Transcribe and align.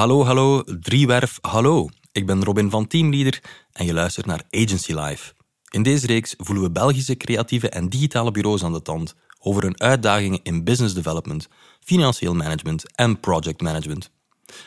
Hallo, 0.00 0.24
hallo, 0.24 0.62
driewerf, 0.80 1.38
hallo. 1.40 1.88
Ik 2.12 2.26
ben 2.26 2.44
Robin 2.44 2.70
van 2.70 2.86
Teamleader 2.86 3.42
en 3.72 3.86
je 3.86 3.92
luistert 3.92 4.26
naar 4.26 4.42
Agency 4.50 4.92
Live. 4.92 5.32
In 5.70 5.82
deze 5.82 6.06
reeks 6.06 6.34
voelen 6.38 6.64
we 6.64 6.70
Belgische 6.70 7.16
creatieve 7.16 7.68
en 7.68 7.88
digitale 7.88 8.30
bureaus 8.30 8.64
aan 8.64 8.72
de 8.72 8.82
tand 8.82 9.14
over 9.38 9.62
hun 9.62 9.80
uitdagingen 9.80 10.40
in 10.42 10.64
business 10.64 10.94
development, 10.94 11.48
financieel 11.80 12.34
management 12.34 12.94
en 12.94 13.20
project 13.20 13.60
management. 13.60 14.10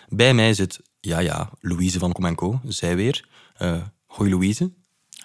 Bij 0.09 0.33
mij 0.33 0.53
zit, 0.53 0.79
ja 0.99 1.19
ja, 1.19 1.49
Louise 1.59 1.99
van 1.99 2.11
Comenco, 2.11 2.59
zij 2.67 2.95
weer. 2.95 3.27
Uh, 3.61 3.81
hoi 4.05 4.29
Louise. 4.29 4.71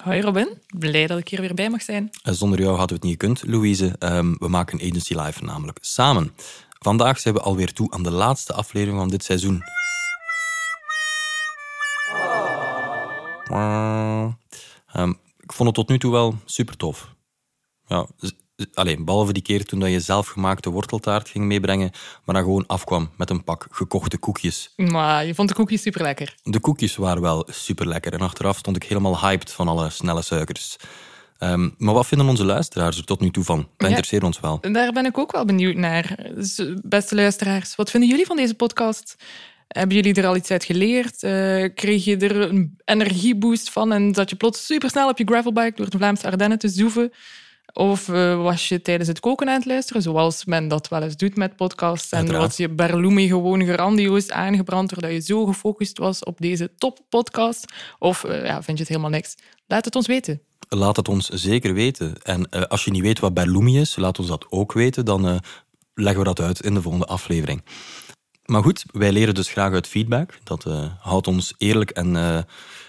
Hoi 0.02 0.20
Robin, 0.20 0.48
blij 0.78 1.06
dat 1.06 1.18
ik 1.18 1.28
hier 1.28 1.40
weer 1.40 1.54
bij 1.54 1.70
mag 1.70 1.82
zijn. 1.82 2.10
Uh, 2.24 2.34
zonder 2.34 2.60
jou 2.60 2.76
hadden 2.76 2.88
we 2.88 2.94
het 2.94 3.02
niet 3.02 3.20
gekund, 3.20 3.42
Louise. 3.46 3.96
Um, 3.98 4.36
we 4.38 4.48
maken 4.48 4.80
Agency 4.80 5.14
Live 5.14 5.44
namelijk 5.44 5.78
samen. 5.80 6.34
Vandaag 6.78 7.18
zijn 7.18 7.34
we 7.34 7.40
alweer 7.40 7.72
toe 7.72 7.90
aan 7.90 8.02
de 8.02 8.10
laatste 8.10 8.52
aflevering 8.52 8.98
van 8.98 9.08
dit 9.08 9.24
seizoen. 9.24 9.62
Um, 13.50 15.18
ik 15.40 15.52
vond 15.52 15.68
het 15.68 15.74
tot 15.74 15.88
nu 15.88 15.98
toe 15.98 16.12
wel 16.12 16.34
super 16.44 16.76
tof. 16.76 17.14
Ja, 17.86 18.06
alleen, 18.74 19.04
behalve 19.04 19.32
die 19.32 19.42
keer 19.42 19.64
toen 19.64 19.90
je 19.90 20.00
zelfgemaakte 20.00 20.70
worteltaart 20.70 21.28
ging 21.28 21.44
meebrengen, 21.44 21.90
maar 22.24 22.34
dan 22.34 22.44
gewoon 22.44 22.66
afkwam 22.66 23.10
met 23.16 23.30
een 23.30 23.44
pak 23.44 23.66
gekochte 23.70 24.18
koekjes. 24.18 24.72
Maar 24.76 25.26
je 25.26 25.34
vond 25.34 25.48
de 25.48 25.54
koekjes 25.54 25.82
super 25.82 26.02
lekker. 26.02 26.34
De 26.42 26.60
koekjes 26.60 26.96
waren 26.96 27.22
wel 27.22 27.46
super 27.50 27.88
lekker 27.88 28.12
en 28.12 28.20
achteraf 28.20 28.58
stond 28.58 28.76
ik 28.76 28.82
helemaal 28.82 29.20
hyped 29.20 29.52
van 29.52 29.68
alle 29.68 29.90
snelle 29.90 30.22
suikers. 30.22 30.76
Um, 31.40 31.74
maar 31.78 31.94
wat 31.94 32.06
vinden 32.06 32.28
onze 32.28 32.44
luisteraars 32.44 32.98
er 32.98 33.04
tot 33.04 33.20
nu 33.20 33.30
toe 33.30 33.44
van? 33.44 33.68
Dat 33.76 33.88
interesseert 33.88 34.24
ons 34.24 34.40
wel. 34.40 34.58
Daar 34.60 34.92
ben 34.92 35.06
ik 35.06 35.18
ook 35.18 35.32
wel 35.32 35.44
benieuwd 35.44 35.76
naar. 35.76 36.30
Dus, 36.34 36.62
beste 36.82 37.14
luisteraars, 37.14 37.74
wat 37.74 37.90
vinden 37.90 38.08
jullie 38.08 38.26
van 38.26 38.36
deze 38.36 38.54
podcast? 38.54 39.16
Hebben 39.68 39.96
jullie 39.96 40.14
er 40.14 40.26
al 40.26 40.36
iets 40.36 40.50
uit 40.50 40.64
geleerd? 40.64 41.22
Uh, 41.22 41.64
kreeg 41.74 42.04
je 42.04 42.16
er 42.16 42.40
een 42.40 42.78
energieboost 42.84 43.70
van 43.70 43.92
en 43.92 44.14
zat 44.14 44.30
je 44.30 44.36
plots 44.36 44.66
supersnel 44.66 45.08
op 45.08 45.18
je 45.18 45.24
gravelbike 45.24 45.76
door 45.76 45.90
de 45.90 45.96
Vlaamse 45.96 46.26
Ardennen 46.26 46.58
te 46.58 46.68
zoeven? 46.68 47.12
Of 47.72 48.08
uh, 48.08 48.42
was 48.42 48.68
je 48.68 48.82
tijdens 48.82 49.08
het 49.08 49.20
koken 49.20 49.48
aan 49.48 49.54
het 49.54 49.64
luisteren, 49.64 50.02
zoals 50.02 50.44
men 50.44 50.68
dat 50.68 50.88
wel 50.88 51.02
eens 51.02 51.16
doet 51.16 51.36
met 51.36 51.56
podcasts? 51.56 52.10
En 52.10 52.32
was 52.32 52.56
je 52.56 52.68
Berlumi 52.68 53.28
gewoon 53.28 53.66
grandioos 53.66 54.30
aangebrand 54.30 54.88
doordat 54.90 55.10
je 55.10 55.20
zo 55.20 55.46
gefocust 55.46 55.98
was 55.98 56.24
op 56.24 56.40
deze 56.40 56.70
top-podcast? 56.78 57.72
Of 57.98 58.24
uh, 58.24 58.44
ja, 58.44 58.62
vind 58.62 58.78
je 58.78 58.82
het 58.84 58.88
helemaal 58.88 59.10
niks? 59.10 59.34
Laat 59.66 59.84
het 59.84 59.96
ons 59.96 60.06
weten. 60.06 60.40
Laat 60.68 60.96
het 60.96 61.08
ons 61.08 61.28
zeker 61.28 61.74
weten. 61.74 62.22
En 62.22 62.48
als 62.68 62.84
je 62.84 62.90
niet 62.90 63.02
weet 63.02 63.18
wat 63.18 63.34
Berlumi 63.34 63.78
is, 63.78 63.96
laat 63.96 64.18
ons 64.18 64.28
dat 64.28 64.46
ook 64.48 64.72
weten. 64.72 65.04
Dan 65.04 65.40
leggen 65.94 66.18
we 66.18 66.24
dat 66.24 66.40
uit 66.40 66.60
in 66.60 66.74
de 66.74 66.82
volgende 66.82 67.06
aflevering. 67.06 67.62
Maar 68.50 68.62
goed, 68.62 68.84
wij 68.92 69.12
leren 69.12 69.34
dus 69.34 69.48
graag 69.48 69.72
uit 69.72 69.86
feedback. 69.86 70.38
Dat 70.44 70.64
uh, 70.66 70.84
houdt 71.00 71.26
ons 71.26 71.54
eerlijk 71.58 71.90
en, 71.90 72.14
uh, 72.14 72.36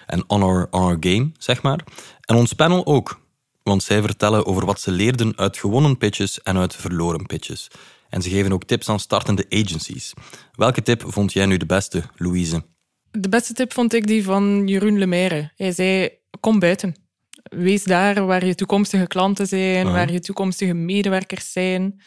en 0.06 0.24
on, 0.28 0.44
our, 0.44 0.68
on 0.72 0.82
our 0.82 0.98
game, 1.00 1.32
zeg 1.38 1.62
maar. 1.62 1.84
En 2.22 2.36
ons 2.36 2.54
panel 2.54 2.86
ook. 2.86 3.20
Want 3.64 3.84
zij 3.84 4.02
vertellen 4.02 4.46
over 4.46 4.66
wat 4.66 4.82
ze 4.82 4.92
leerden 4.92 5.38
uit 5.38 5.58
gewonnen 5.58 5.98
pitches 5.98 6.42
en 6.42 6.58
uit 6.58 6.76
verloren 6.76 7.26
pitches. 7.26 7.68
En 8.10 8.22
ze 8.22 8.30
geven 8.30 8.52
ook 8.52 8.64
tips 8.64 8.90
aan 8.90 9.00
startende 9.00 9.46
agencies. 9.50 10.14
Welke 10.52 10.82
tip 10.82 11.04
vond 11.08 11.34
jij 11.34 11.46
nu 11.46 11.58
de 11.58 11.66
beste, 11.66 12.04
Louise? 12.16 12.64
De 13.12 13.30
beste 13.30 13.54
tip 13.54 13.74
vond 13.74 13.94
ik 13.94 14.08
die 14.08 14.24
van 14.24 14.68
Jeroen 14.68 14.98
Lemaire. 14.98 15.52
Hij 15.56 15.72
zei, 15.72 16.10
kom 16.40 16.60
buiten. 16.60 16.96
Wees 17.44 17.84
daar 17.84 18.26
waar 18.26 18.46
je 18.46 18.56
toekomstige 18.56 19.08
klanten 19.08 19.48
zijn, 19.48 19.78
uh 19.78 19.84
-huh. 19.84 19.92
waar 19.92 20.12
je 20.12 20.20
toekomstige 20.20 20.74
medewerkers 20.74 21.52
zijn. 21.52 22.02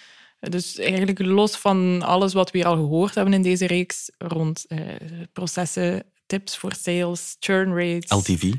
Dus 0.51 0.79
eigenlijk 0.79 1.19
los 1.19 1.57
van 1.57 2.03
alles 2.03 2.33
wat 2.33 2.51
we 2.51 2.65
al 2.65 2.75
gehoord 2.75 3.15
hebben 3.15 3.35
in 3.35 3.43
deze 3.43 3.67
reeks 3.67 4.11
rond 4.19 4.65
eh, 4.69 4.79
processen, 5.33 6.03
tips 6.27 6.57
voor 6.57 6.73
sales, 6.73 7.37
churn 7.41 7.75
rates. 7.75 8.11
LTV. 8.11 8.53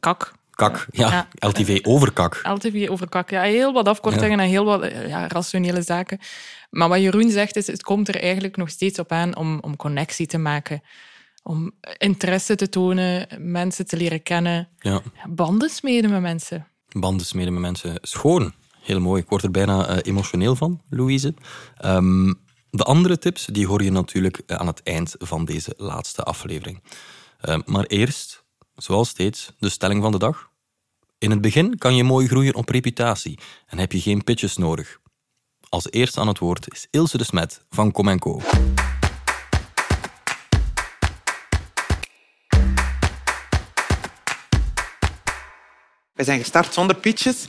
Kak. 0.00 0.36
Kak, 0.50 0.86
ja. 0.90 1.10
ja. 1.10 1.48
LTV 1.48 1.78
over 1.82 2.12
kak. 2.12 2.40
LTV 2.42 2.88
over 2.90 3.08
kak, 3.08 3.30
ja. 3.30 3.42
Heel 3.42 3.72
wat 3.72 3.88
afkortingen 3.88 4.38
ja. 4.38 4.44
en 4.44 4.48
heel 4.48 4.64
wat 4.64 4.92
ja, 5.06 5.28
rationele 5.28 5.82
zaken. 5.82 6.18
Maar 6.70 6.88
wat 6.88 7.00
Jeroen 7.00 7.30
zegt 7.30 7.56
is, 7.56 7.66
het 7.66 7.82
komt 7.82 8.08
er 8.08 8.20
eigenlijk 8.20 8.56
nog 8.56 8.70
steeds 8.70 8.98
op 8.98 9.12
aan 9.12 9.36
om, 9.36 9.58
om 9.60 9.76
connectie 9.76 10.26
te 10.26 10.38
maken. 10.38 10.82
Om 11.42 11.72
interesse 11.98 12.54
te 12.54 12.68
tonen, 12.68 13.26
mensen 13.38 13.86
te 13.86 13.96
leren 13.96 14.22
kennen. 14.22 14.68
Ja. 14.78 15.02
Banden 15.28 15.70
smeden 15.70 16.10
met 16.10 16.20
mensen. 16.20 16.66
Banden 16.88 17.26
smeden 17.26 17.52
met 17.52 17.62
mensen. 17.62 17.98
Schoon. 18.00 18.54
Heel 18.88 19.00
mooi. 19.00 19.22
Ik 19.22 19.28
word 19.28 19.42
er 19.42 19.50
bijna 19.50 19.90
uh, 19.90 19.96
emotioneel 20.02 20.56
van, 20.56 20.80
Louise. 20.88 21.34
Um, 21.84 22.40
de 22.70 22.82
andere 22.82 23.18
tips 23.18 23.46
die 23.46 23.66
hoor 23.66 23.82
je 23.82 23.90
natuurlijk 23.90 24.42
aan 24.46 24.66
het 24.66 24.82
eind 24.82 25.14
van 25.18 25.44
deze 25.44 25.74
laatste 25.76 26.22
aflevering. 26.22 26.82
Uh, 27.48 27.58
maar 27.64 27.84
eerst, 27.84 28.44
zoals 28.74 29.08
steeds, 29.08 29.52
de 29.58 29.68
stelling 29.68 30.02
van 30.02 30.12
de 30.12 30.18
dag. 30.18 30.50
In 31.18 31.30
het 31.30 31.40
begin 31.40 31.78
kan 31.78 31.96
je 31.96 32.04
mooi 32.04 32.26
groeien 32.26 32.54
op 32.54 32.68
reputatie 32.68 33.38
en 33.66 33.78
heb 33.78 33.92
je 33.92 34.00
geen 34.00 34.24
pitches 34.24 34.56
nodig. 34.56 34.98
Als 35.68 35.90
eerste 35.90 36.20
aan 36.20 36.28
het 36.28 36.38
woord 36.38 36.72
is 36.72 36.86
Ilse 36.90 37.18
de 37.18 37.24
Smet 37.24 37.64
van 37.70 37.92
Com 37.92 38.18
Co. 38.18 38.40
Wij 46.18 46.26
zijn 46.26 46.40
gestart 46.40 46.74
zonder 46.74 46.96
pitches. 46.96 47.46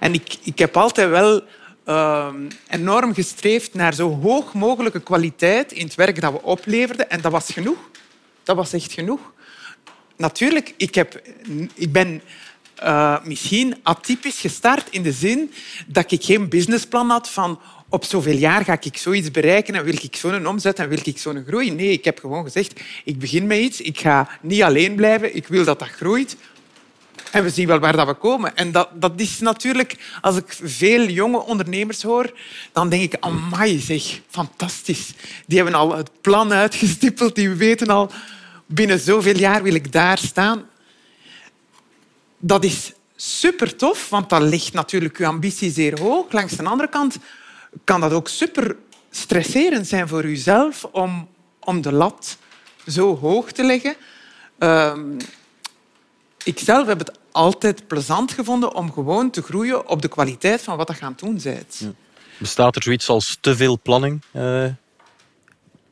En 0.00 0.14
ik, 0.14 0.36
ik 0.42 0.58
heb 0.58 0.76
altijd 0.76 1.08
wel 1.08 1.42
uh, 1.86 2.28
enorm 2.68 3.14
gestreefd 3.14 3.74
naar 3.74 3.94
zo 3.94 4.20
hoog 4.22 4.54
mogelijke 4.54 5.00
kwaliteit 5.00 5.72
in 5.72 5.84
het 5.84 5.94
werk 5.94 6.20
dat 6.20 6.32
we 6.32 6.42
opleverden. 6.42 7.10
En 7.10 7.20
dat 7.20 7.32
was 7.32 7.50
genoeg. 7.52 7.78
Dat 8.42 8.56
was 8.56 8.72
echt 8.72 8.92
genoeg. 8.92 9.20
Natuurlijk, 10.16 10.74
ik, 10.76 10.94
heb, 10.94 11.22
ik 11.74 11.92
ben 11.92 12.22
uh, 12.82 13.24
misschien 13.24 13.76
atypisch 13.82 14.40
gestart 14.40 14.86
in 14.90 15.02
de 15.02 15.12
zin 15.12 15.52
dat 15.86 16.10
ik 16.10 16.24
geen 16.24 16.48
businessplan 16.48 17.10
had 17.10 17.28
van 17.28 17.60
op 17.88 18.04
zoveel 18.04 18.36
jaar 18.36 18.64
ga 18.64 18.76
ik 18.80 18.96
zoiets 18.96 19.30
bereiken 19.30 19.74
en 19.74 19.84
wil 19.84 19.98
ik 20.02 20.16
zo'n 20.16 20.46
omzet 20.46 20.78
en 20.78 20.88
wil 20.88 21.00
ik 21.02 21.18
zo'n 21.18 21.44
groei. 21.46 21.70
Nee, 21.70 21.90
ik 21.90 22.04
heb 22.04 22.18
gewoon 22.18 22.44
gezegd, 22.44 22.80
ik 23.04 23.18
begin 23.18 23.46
met 23.46 23.58
iets. 23.58 23.80
Ik 23.80 24.00
ga 24.00 24.28
niet 24.40 24.62
alleen 24.62 24.94
blijven. 24.94 25.36
Ik 25.36 25.46
wil 25.46 25.64
dat 25.64 25.78
dat 25.78 25.88
groeit. 25.88 26.36
En 27.32 27.42
we 27.42 27.50
zien 27.50 27.66
wel 27.66 27.78
waar 27.78 27.96
dat 27.96 28.06
we 28.06 28.14
komen. 28.14 28.56
En 28.56 28.72
dat, 28.72 28.88
dat 28.94 29.12
is 29.16 29.38
natuurlijk, 29.38 29.96
als 30.20 30.36
ik 30.36 30.58
veel 30.62 31.08
jonge 31.08 31.38
ondernemers 31.38 32.02
hoor, 32.02 32.32
dan 32.72 32.88
denk 32.88 33.02
ik, 33.02 33.16
amai 33.20 33.78
zeg, 33.78 34.20
fantastisch. 34.28 35.12
Die 35.46 35.56
hebben 35.56 35.74
al 35.74 35.96
het 35.96 36.10
plan 36.20 36.52
uitgestippeld, 36.52 37.34
die 37.34 37.50
weten 37.50 37.86
al, 37.86 38.10
binnen 38.66 38.98
zoveel 38.98 39.36
jaar 39.36 39.62
wil 39.62 39.74
ik 39.74 39.92
daar 39.92 40.18
staan. 40.18 40.68
Dat 42.38 42.64
is 42.64 42.92
super 43.16 43.76
tof, 43.76 44.08
want 44.08 44.28
dat 44.28 44.42
ligt 44.42 44.72
natuurlijk 44.72 45.18
uw 45.18 45.26
ambitie 45.26 45.70
zeer 45.70 46.00
hoog. 46.00 46.32
Langs 46.32 46.56
de 46.56 46.64
andere 46.64 46.88
kant 46.88 47.16
kan 47.84 48.00
dat 48.00 48.12
ook 48.12 48.28
super 48.28 48.76
stresserend 49.10 49.86
zijn 49.86 50.08
voor 50.08 50.24
uzelf 50.24 50.84
om, 50.84 51.28
om 51.60 51.80
de 51.80 51.92
lat 51.92 52.36
zo 52.86 53.16
hoog 53.18 53.52
te 53.52 53.64
leggen. 53.64 53.94
Uh, 54.58 54.98
ik 56.44 56.58
zelf 56.58 56.86
heb 56.86 56.98
het 56.98 57.20
altijd 57.32 57.86
plezant 57.86 58.32
gevonden 58.32 58.74
om 58.74 58.92
gewoon 58.92 59.30
te 59.30 59.42
groeien 59.42 59.88
op 59.88 60.02
de 60.02 60.08
kwaliteit 60.08 60.62
van 60.62 60.76
wat 60.76 60.88
je 60.88 61.04
aan 61.04 61.10
het 61.10 61.20
doen 61.20 61.40
bent. 61.42 61.76
Ja. 61.78 61.92
Bestaat 62.38 62.76
er 62.76 62.82
zoiets 62.82 63.08
als 63.08 63.38
te 63.40 63.56
veel 63.56 63.78
planning 63.82 64.22
uh, 64.32 64.64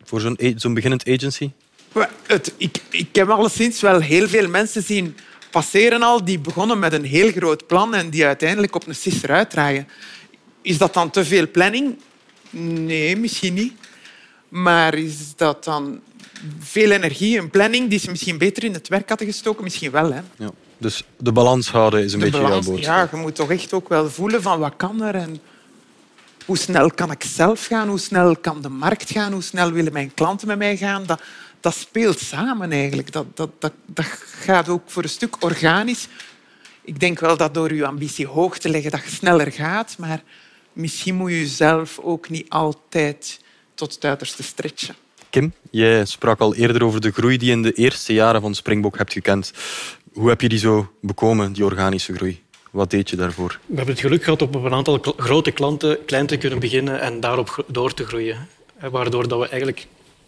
voor 0.02 0.20
zo'n 0.20 0.38
zo'n 0.56 0.74
beginnend 0.74 1.08
agency? 1.08 1.50
Het, 2.26 2.54
ik, 2.56 2.82
ik 2.90 3.14
heb 3.14 3.28
alleszins 3.28 3.80
wel 3.80 4.00
heel 4.00 4.28
veel 4.28 4.48
mensen 4.48 4.82
zien 4.82 5.16
passeren 5.50 6.02
al 6.02 6.24
die 6.24 6.38
begonnen 6.38 6.78
met 6.78 6.92
een 6.92 7.04
heel 7.04 7.30
groot 7.30 7.66
plan 7.66 7.94
en 7.94 8.10
die 8.10 8.26
uiteindelijk 8.26 8.74
op 8.74 8.86
een 8.86 8.94
sis 8.94 9.22
eruit 9.22 9.50
draaien. 9.50 9.88
Is 10.62 10.78
dat 10.78 10.94
dan 10.94 11.10
te 11.10 11.24
veel 11.24 11.50
planning? 11.50 11.98
Nee, 12.50 13.16
misschien 13.16 13.54
niet. 13.54 13.72
Maar 14.48 14.94
is 14.94 15.36
dat 15.36 15.64
dan 15.64 16.00
veel 16.58 16.90
energie 16.90 17.38
en 17.38 17.50
planning 17.50 17.90
die 17.90 17.98
ze 17.98 18.10
misschien 18.10 18.38
beter 18.38 18.64
in 18.64 18.72
het 18.72 18.88
werk 18.88 19.08
hadden 19.08 19.26
gestoken? 19.26 19.64
Misschien 19.64 19.90
wel. 19.90 20.12
Hè? 20.12 20.20
Ja. 20.36 20.50
Dus 20.80 21.04
de 21.16 21.32
balans 21.32 21.70
houden 21.70 22.04
is 22.04 22.12
een 22.12 22.18
beetje 22.18 22.40
balans, 22.40 22.66
jouw 22.66 22.74
boodschap. 22.74 23.10
Ja, 23.10 23.16
je 23.16 23.22
moet 23.22 23.34
toch 23.34 23.50
echt 23.50 23.72
ook 23.72 23.88
wel 23.88 24.10
voelen 24.10 24.42
van 24.42 24.58
wat 24.58 24.76
kan 24.76 25.02
er 25.02 25.14
en 25.14 25.40
hoe 26.46 26.58
snel 26.58 26.90
kan 26.90 27.10
ik 27.10 27.22
zelf 27.22 27.66
gaan, 27.66 27.88
hoe 27.88 27.98
snel 27.98 28.36
kan 28.36 28.62
de 28.62 28.68
markt 28.68 29.10
gaan, 29.10 29.32
hoe 29.32 29.42
snel 29.42 29.72
willen 29.72 29.92
mijn 29.92 30.14
klanten 30.14 30.46
met 30.48 30.58
mij 30.58 30.76
gaan. 30.76 31.06
Dat, 31.06 31.22
dat 31.60 31.74
speelt 31.74 32.18
samen 32.18 32.72
eigenlijk. 32.72 33.12
Dat, 33.12 33.26
dat, 33.34 33.50
dat, 33.58 33.72
dat 33.86 34.06
gaat 34.40 34.68
ook 34.68 34.82
voor 34.86 35.02
een 35.02 35.08
stuk 35.08 35.44
organisch. 35.44 36.08
Ik 36.82 37.00
denk 37.00 37.18
wel 37.18 37.36
dat 37.36 37.54
door 37.54 37.74
je 37.74 37.86
ambitie 37.86 38.26
hoog 38.26 38.58
te 38.58 38.68
leggen 38.68 38.90
dat 38.90 39.04
je 39.04 39.10
sneller 39.10 39.52
gaat, 39.52 39.94
maar 39.98 40.22
misschien 40.72 41.14
moet 41.14 41.30
je 41.30 41.38
jezelf 41.38 41.98
ook 41.98 42.28
niet 42.28 42.48
altijd 42.48 43.40
tot 43.74 43.94
het 43.94 44.04
uiterste 44.04 44.42
stretchen. 44.42 44.94
Kim, 45.30 45.52
jij 45.70 46.04
sprak 46.04 46.40
al 46.40 46.54
eerder 46.54 46.84
over 46.84 47.00
de 47.00 47.10
groei 47.10 47.36
die 47.36 47.48
je 47.48 47.54
in 47.54 47.62
de 47.62 47.72
eerste 47.72 48.12
jaren 48.12 48.40
van 48.40 48.54
Springbok 48.54 48.98
hebt 48.98 49.12
gekend. 49.12 49.52
Hoe 50.20 50.28
heb 50.28 50.40
je 50.40 50.48
die 50.48 50.58
zo 50.58 50.90
bekomen, 51.00 51.52
die 51.52 51.64
organische 51.64 52.14
groei? 52.14 52.42
Wat 52.70 52.90
deed 52.90 53.10
je 53.10 53.16
daarvoor? 53.16 53.58
We 53.66 53.76
hebben 53.76 53.94
het 53.94 54.04
geluk 54.04 54.24
gehad 54.24 54.42
om 54.42 54.54
op 54.54 54.64
een 54.64 54.72
aantal 54.72 54.98
grote 55.16 55.50
klanten 55.50 56.04
klein 56.04 56.26
te 56.26 56.36
kunnen 56.36 56.58
beginnen 56.58 57.00
en 57.00 57.20
daarop 57.20 57.64
door 57.66 57.94
te 57.94 58.06
groeien. 58.06 58.48
Waardoor 58.90 59.28
dat 59.28 59.38
we 59.38 59.48
eigenlijk 59.48 59.86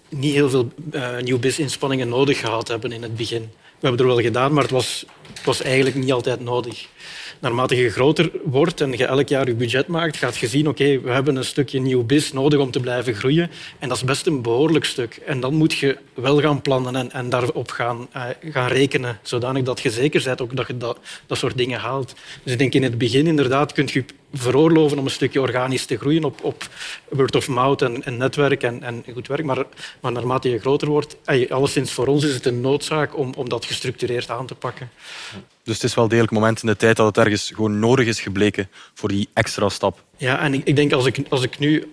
niet 0.09 0.35
heel 0.35 0.51
veel 0.51 0.73
uh, 0.93 1.19
nieuw 1.19 1.39
inspanningen 1.57 2.09
nodig 2.09 2.39
gehad 2.39 2.69
hebben 2.69 2.93
in 2.93 3.03
het 3.03 3.17
begin. 3.17 3.51
We 3.83 3.89
hebben 3.89 4.07
er 4.07 4.15
wel 4.15 4.23
gedaan, 4.25 4.53
maar 4.53 4.63
het 4.63 4.73
was, 4.73 5.05
het 5.35 5.45
was 5.45 5.63
eigenlijk 5.63 5.97
niet 5.97 6.13
altijd 6.13 6.41
nodig 6.41 6.89
naarmate 7.43 7.77
je 7.77 7.91
groter 7.91 8.31
wordt 8.45 8.81
en 8.81 8.93
je 8.93 9.07
elk 9.07 9.29
jaar 9.29 9.47
je 9.47 9.55
budget 9.55 9.87
maakt, 9.87 10.17
gaat 10.17 10.37
je 10.37 10.47
zien, 10.47 10.69
oké, 10.69 11.01
we 11.01 11.11
hebben 11.11 11.37
een 11.37 11.45
stukje 11.45 11.81
nieuw 11.81 12.05
bis 12.05 12.33
nodig 12.33 12.61
om 12.61 12.71
te 12.71 12.81
blijven 12.81 13.15
groeien. 13.15 13.51
En 13.79 13.89
dat 13.89 13.97
is 13.97 14.05
best 14.05 14.27
een 14.27 14.43
behoorlijk 14.43 14.85
stuk. 14.85 15.21
En 15.27 15.41
dan 15.41 15.55
moet 15.55 15.73
je 15.73 15.99
wel 16.15 16.41
gaan 16.41 16.63
plannen 16.63 16.97
en, 16.97 17.13
en 17.13 17.29
daarop 17.29 17.71
gaan, 17.71 18.09
uh, 18.17 18.25
gaan 18.41 18.69
rekenen, 18.69 19.19
zodanig 19.23 19.63
dat 19.63 19.81
je 19.81 19.91
zeker 19.91 20.23
bent 20.25 20.41
ook 20.41 20.57
dat 20.57 20.67
je 20.67 20.77
dat, 20.77 20.99
dat 21.27 21.39
soort 21.39 21.57
dingen 21.57 21.81
haalt. 21.81 22.15
Dus 22.43 22.53
ik 22.53 22.59
denk 22.59 22.75
in 22.75 22.83
het 22.83 22.99
begin 22.99 23.27
inderdaad 23.27 23.73
kun 23.73 23.89
je 23.93 24.05
veroorloven 24.33 24.99
om 24.99 25.05
een 25.05 25.11
stukje 25.11 25.41
organisch 25.41 25.85
te 25.85 25.99
groeien 25.99 26.25
op, 26.25 26.45
op 26.45 26.69
word 27.09 27.35
of 27.35 27.49
mouth 27.49 27.83
en, 27.83 28.05
en 28.05 28.17
netwerk 28.17 28.63
en, 28.63 28.83
en, 28.83 29.05
goed 29.13 29.27
werk. 29.27 29.45
Maar, 29.45 29.65
maar 30.01 30.13
naarmate 30.13 30.51
je 30.51 30.59
groter 30.59 30.89
wordt, 30.89 31.17
alleszins 31.49 31.93
voor 31.93 32.07
ons 32.07 32.25
is 32.25 32.35
het 32.35 32.47
een 32.47 32.61
noodzaak 32.61 33.17
om, 33.19 33.35
om 33.37 33.49
dat 33.49 33.65
gestructureerd 33.65 34.31
aan 34.31 34.47
te 34.47 34.55
pakken. 34.55 34.91
Dus 35.63 35.75
het 35.75 35.85
is 35.85 35.95
wel 35.95 36.09
degelijk 36.09 36.33
moment 36.33 36.63
in 36.63 36.69
de 36.69 36.77
tijd 36.77 36.97
dat 36.97 37.07
het 37.07 37.25
ergens 37.25 37.51
gewoon 37.55 37.79
nodig 37.79 38.07
is 38.07 38.21
gebleken 38.21 38.69
voor 38.95 39.09
die 39.09 39.29
extra 39.33 39.69
stap. 39.69 40.03
Ja, 40.17 40.41
en 40.41 40.55
ik, 40.55 40.61
ik 40.65 40.77
denk 40.77 40.93
als 40.93 41.07
ik, 41.07 41.19
als 41.29 41.43
ik 41.43 41.59
nu 41.59 41.93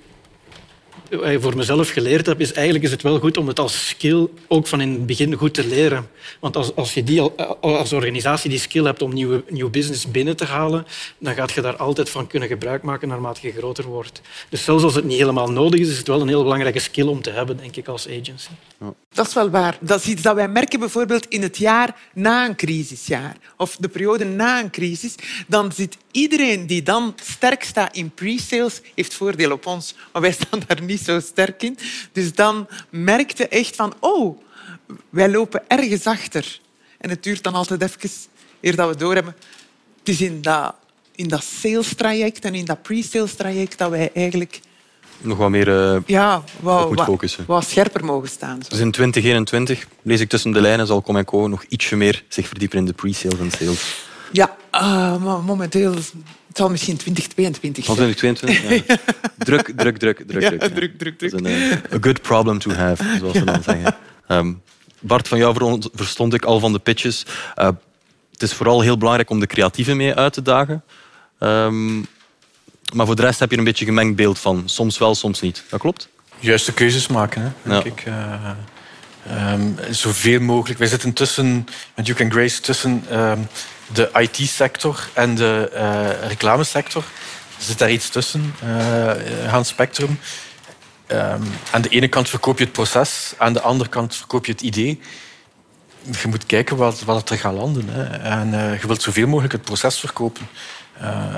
voor 1.12 1.56
mezelf 1.56 1.90
geleerd 1.90 2.26
heb, 2.26 2.40
is 2.40 2.54
eigenlijk 2.54 2.86
is 2.86 2.92
het 2.92 3.02
wel 3.02 3.20
goed 3.20 3.38
om 3.38 3.48
het 3.48 3.60
als 3.60 3.88
skill 3.88 4.28
ook 4.48 4.68
van 4.68 4.82
in 4.82 4.92
het 4.92 5.06
begin 5.06 5.34
goed 5.34 5.54
te 5.54 5.68
leren. 5.68 6.10
Want 6.40 6.56
als, 6.56 6.76
als 6.76 6.94
je 6.94 7.04
die, 7.04 7.22
als 7.62 7.94
organisatie 7.94 8.50
die 8.50 8.60
skill 8.60 8.84
hebt 8.84 9.02
om 9.02 9.14
nieuwe, 9.14 9.44
nieuw 9.50 9.70
business 9.70 10.12
binnen 10.12 10.36
te 10.36 10.46
halen, 10.46 10.86
dan 11.18 11.34
gaat 11.34 11.52
je 11.52 11.62
daar 11.62 11.76
altijd 11.76 12.10
van 12.10 12.28
kunnen 12.28 12.50
gebruik 12.50 12.84
maken 12.84 13.08
naarmate 13.08 13.48
je 13.48 13.54
groter 13.54 13.84
wordt. 13.84 14.22
Dus 14.50 14.64
zelfs 14.64 14.84
als 14.84 14.96
het 14.96 15.06
niet 15.06 15.20
helemaal 15.20 15.52
nodig 15.52 15.80
is, 15.80 15.90
is 15.90 15.98
het 15.98 16.08
wel 16.08 16.22
een 16.22 16.28
heel 16.28 16.44
belangrijke 16.44 16.80
skill 16.80 17.08
om 17.08 17.22
te 17.22 17.30
hebben, 17.30 17.58
denk 17.58 17.76
ik, 17.76 17.88
als 17.88 18.08
agency. 18.08 18.50
Ja. 18.80 18.94
Dat 19.14 19.28
is 19.28 19.34
wel 19.34 19.50
waar. 19.50 19.78
Dat 19.82 20.00
is 20.00 20.08
iets 20.08 20.22
dat 20.22 20.36
wij 20.36 20.48
merken 20.48 20.80
bijvoorbeeld 20.80 21.28
in 21.28 21.42
het 21.42 21.58
jaar 21.58 21.96
na 22.14 22.46
een 22.46 22.56
crisisjaar 22.56 23.38
of 23.58 23.76
de 23.76 23.88
periode 23.88 24.26
na 24.26 24.60
een 24.60 24.70
crisis. 24.70 25.16
Dan 25.48 25.72
zit 25.72 25.98
iedereen 26.12 26.68
die 26.68 26.84
dan 26.84 27.16
sterk 27.24 27.64
staat 27.64 27.96
in 27.96 28.12
pre-sales, 28.12 28.82
heeft 28.96 29.14
voordeel 29.14 29.52
op 29.52 29.66
ons. 29.66 29.96
Maar 30.12 30.22
wij 30.22 30.32
staan 30.40 30.62
daar 30.68 30.82
niet 30.82 31.02
zo 31.02 31.20
sterk 31.20 31.64
in. 31.64 31.78
Dus 32.12 32.34
dan 32.34 32.68
merkte 32.90 33.48
echt 33.48 33.76
van, 33.76 33.94
oh, 34.00 34.42
wij 35.10 35.30
lopen 35.30 35.64
ergens 35.68 36.06
achter. 36.06 36.60
En 36.98 37.10
het 37.10 37.24
duurt 37.24 37.44
dan 37.44 37.54
altijd 37.54 37.82
even 37.82 38.10
eer 38.62 38.76
dat 38.76 38.90
we 38.90 38.96
doorhebben. 38.96 39.36
Het 40.00 40.10
is 40.10 40.22
in 40.22 40.42
dat, 40.42 40.76
in 41.16 41.28
dat 41.28 41.44
sales 41.44 41.96
traject 41.96 42.46
en 42.46 42.56
in 42.56 42.66
dat 42.66 42.82
pre-sales 42.82 43.34
traject 43.34 43.78
dat 43.78 43.90
wij 43.90 44.12
eigenlijk 44.14 44.60
nog 45.22 45.38
wat 45.38 45.50
meer 45.50 45.68
uh, 45.68 45.98
ja, 46.06 46.44
wat, 46.60 46.90
moet 46.90 47.02
focussen. 47.02 47.44
Wat, 47.48 47.66
scherper 47.66 48.06
mogen 48.06 48.30
staan. 48.30 48.62
Zo. 48.62 48.70
Dus 48.70 48.80
in 48.80 48.92
2021, 48.92 49.88
lees 50.02 50.20
ik 50.20 50.30
tussen 50.30 50.52
de 50.52 50.62
lijnen, 50.62 50.88
zal 50.88 51.02
Comeco 51.02 51.48
nog 51.48 51.64
ietsje 51.64 51.96
meer 51.96 52.24
zich 52.28 52.48
verdiepen 52.48 52.78
in 52.78 52.86
de 52.86 52.94
pre-sales 52.94 53.40
en 53.40 53.52
sales. 53.52 54.08
Ja, 54.32 54.56
uh, 54.76 55.24
maar 55.24 55.44
momenteel 55.44 55.94
het 55.94 56.58
zal 56.58 56.70
misschien 56.70 56.98
2022 56.98 57.86
zijn. 57.86 57.98
2022, 57.98 58.88
ja. 58.88 58.98
druk, 59.38 59.72
druk, 59.76 59.98
druk, 59.98 60.24
druk. 60.28 60.42
Ja, 60.42 60.50
druk, 60.50 60.74
druk, 60.74 60.98
druk. 60.98 61.18
druk. 61.18 61.32
een 61.34 61.46
uh, 61.46 61.72
a 61.72 61.98
good 62.02 62.22
problem 62.22 62.60
to 62.60 62.72
have, 62.72 63.18
zoals 63.20 63.34
we 63.34 63.44
dan 63.44 63.64
zeggen. 63.64 63.96
Um, 64.28 64.62
Bart, 65.00 65.28
van 65.28 65.38
jou 65.38 65.82
verstond 65.94 66.34
ik 66.34 66.46
al 66.46 66.60
van 66.60 66.74
de 66.74 66.80
pitches. 66.80 67.26
Uh, 67.58 67.70
het 68.32 68.42
is 68.42 68.54
vooral 68.54 68.82
heel 68.82 68.98
belangrijk 68.98 69.30
om 69.30 69.40
de 69.40 69.48
creatieven 69.48 69.98
mee 69.98 70.16
uit 70.16 70.34
te 70.34 70.42
dagen. 70.42 70.84
Um, 71.40 72.08
maar 72.94 73.06
voor 73.06 73.16
de 73.16 73.22
rest 73.22 73.40
heb 73.40 73.52
je 73.52 73.58
een 73.58 73.64
beetje 73.64 73.86
gemengd 73.86 74.16
beeld 74.16 74.40
van. 74.40 74.64
Soms 74.66 74.98
wel, 74.98 75.16
soms 75.16 75.42
niet. 75.42 75.64
Dat 75.70 75.80
klopt? 75.80 76.10
Juiste 76.40 76.74
keuzes 76.74 77.08
maken, 77.08 77.42
hè, 77.42 77.70
denk 77.70 77.84
ja. 77.84 77.92
ik. 77.92 78.06
Uh, 78.06 79.54
um, 79.54 79.76
zoveel 79.90 80.40
mogelijk. 80.40 80.80
Wij 80.80 80.88
zitten 80.88 81.14
tussen, 81.14 81.68
met 81.96 82.06
Duke 82.06 82.24
and 82.24 82.32
Grace, 82.34 82.62
tussen 82.62 83.04
um, 83.12 83.48
de 83.94 84.10
IT-sector 84.14 85.10
en 85.14 85.36
de 85.36 85.72
uh, 85.74 86.28
reclamesector. 86.28 87.04
Er 87.58 87.64
zit 87.66 87.78
daar 87.78 87.92
iets 87.92 88.10
tussen, 88.10 88.54
uh, 88.64 89.54
aan 89.54 89.66
spectrum. 89.66 90.20
Um, 91.12 91.44
aan 91.72 91.82
de 91.82 91.90
ene 91.90 92.08
kant 92.08 92.30
verkoop 92.30 92.58
je 92.58 92.64
het 92.64 92.74
proces, 92.74 93.34
aan 93.38 93.54
de 93.54 93.62
andere 93.62 93.90
kant 93.90 94.16
verkoop 94.16 94.46
je 94.46 94.52
het 94.52 94.62
idee. 94.62 95.00
Je 96.22 96.28
moet 96.28 96.46
kijken 96.46 96.78
wat, 96.78 97.00
wat 97.00 97.30
er 97.30 97.38
gaat 97.38 97.54
landen. 97.54 97.90
Hè. 97.90 98.04
En 98.04 98.48
uh, 98.54 98.82
je 98.82 98.88
wilt 98.88 99.02
zoveel 99.02 99.28
mogelijk 99.28 99.54
het 99.54 99.62
proces 99.62 100.00
verkopen. 100.00 100.48
Uh, 101.02 101.36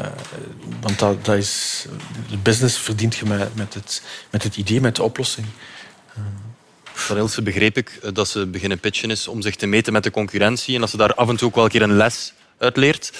want 0.81 0.99
dat, 0.99 1.25
dat, 1.25 1.35
is, 1.35 1.85
de 2.29 2.37
business 2.37 2.77
verdient 2.77 3.15
je 3.15 3.25
met, 3.25 3.55
met, 3.55 3.73
het, 3.73 4.01
met 4.29 4.43
het 4.43 4.57
idee, 4.57 4.81
met 4.81 4.95
de 4.95 5.03
oplossing. 5.03 5.47
Van 6.93 7.17
Ilse 7.17 7.41
begreep 7.41 7.77
ik 7.77 7.99
dat 8.13 8.27
ze 8.27 8.45
beginnen 8.45 8.79
pitchen 8.79 9.11
is 9.11 9.27
om 9.27 9.41
zich 9.41 9.55
te 9.55 9.65
meten 9.65 9.93
met 9.93 10.03
de 10.03 10.11
concurrentie 10.11 10.75
en 10.75 10.81
dat 10.81 10.89
ze 10.89 10.97
daar 10.97 11.13
af 11.13 11.29
en 11.29 11.35
toe 11.35 11.47
ook 11.47 11.55
wel 11.55 11.63
een 11.63 11.69
keer 11.69 11.81
een 11.81 11.97
les 11.97 12.33
uit 12.57 12.77
leert. 12.77 13.11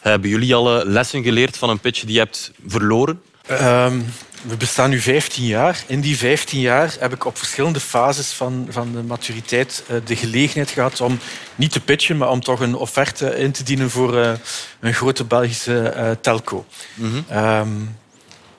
Hebben 0.00 0.30
jullie 0.30 0.54
alle 0.54 0.86
lessen 0.86 1.22
geleerd 1.22 1.56
van 1.56 1.70
een 1.70 1.80
pitch 1.80 2.00
die 2.00 2.12
je 2.12 2.18
hebt 2.18 2.52
verloren? 2.66 3.22
Um, 3.50 4.04
we 4.42 4.56
bestaan 4.56 4.90
nu 4.90 5.00
15 5.00 5.44
jaar. 5.44 5.84
In 5.86 6.00
die 6.00 6.16
15 6.16 6.60
jaar 6.60 6.96
heb 7.00 7.12
ik 7.12 7.24
op 7.24 7.38
verschillende 7.38 7.80
fases 7.80 8.32
van, 8.32 8.66
van 8.70 8.92
de 8.92 9.02
maturiteit 9.02 9.84
uh, 9.90 9.96
de 10.04 10.16
gelegenheid 10.16 10.70
gehad 10.70 11.00
om 11.00 11.18
niet 11.54 11.72
te 11.72 11.80
pitchen, 11.80 12.16
maar 12.16 12.30
om 12.30 12.40
toch 12.40 12.60
een 12.60 12.74
offerte 12.74 13.36
in 13.36 13.52
te 13.52 13.62
dienen 13.62 13.90
voor 13.90 14.14
uh, 14.14 14.32
een 14.80 14.94
grote 14.94 15.24
Belgische 15.24 15.94
uh, 15.96 16.10
telco. 16.20 16.66
Mm 16.94 17.10
-hmm. 17.10 17.38
um, 17.38 17.96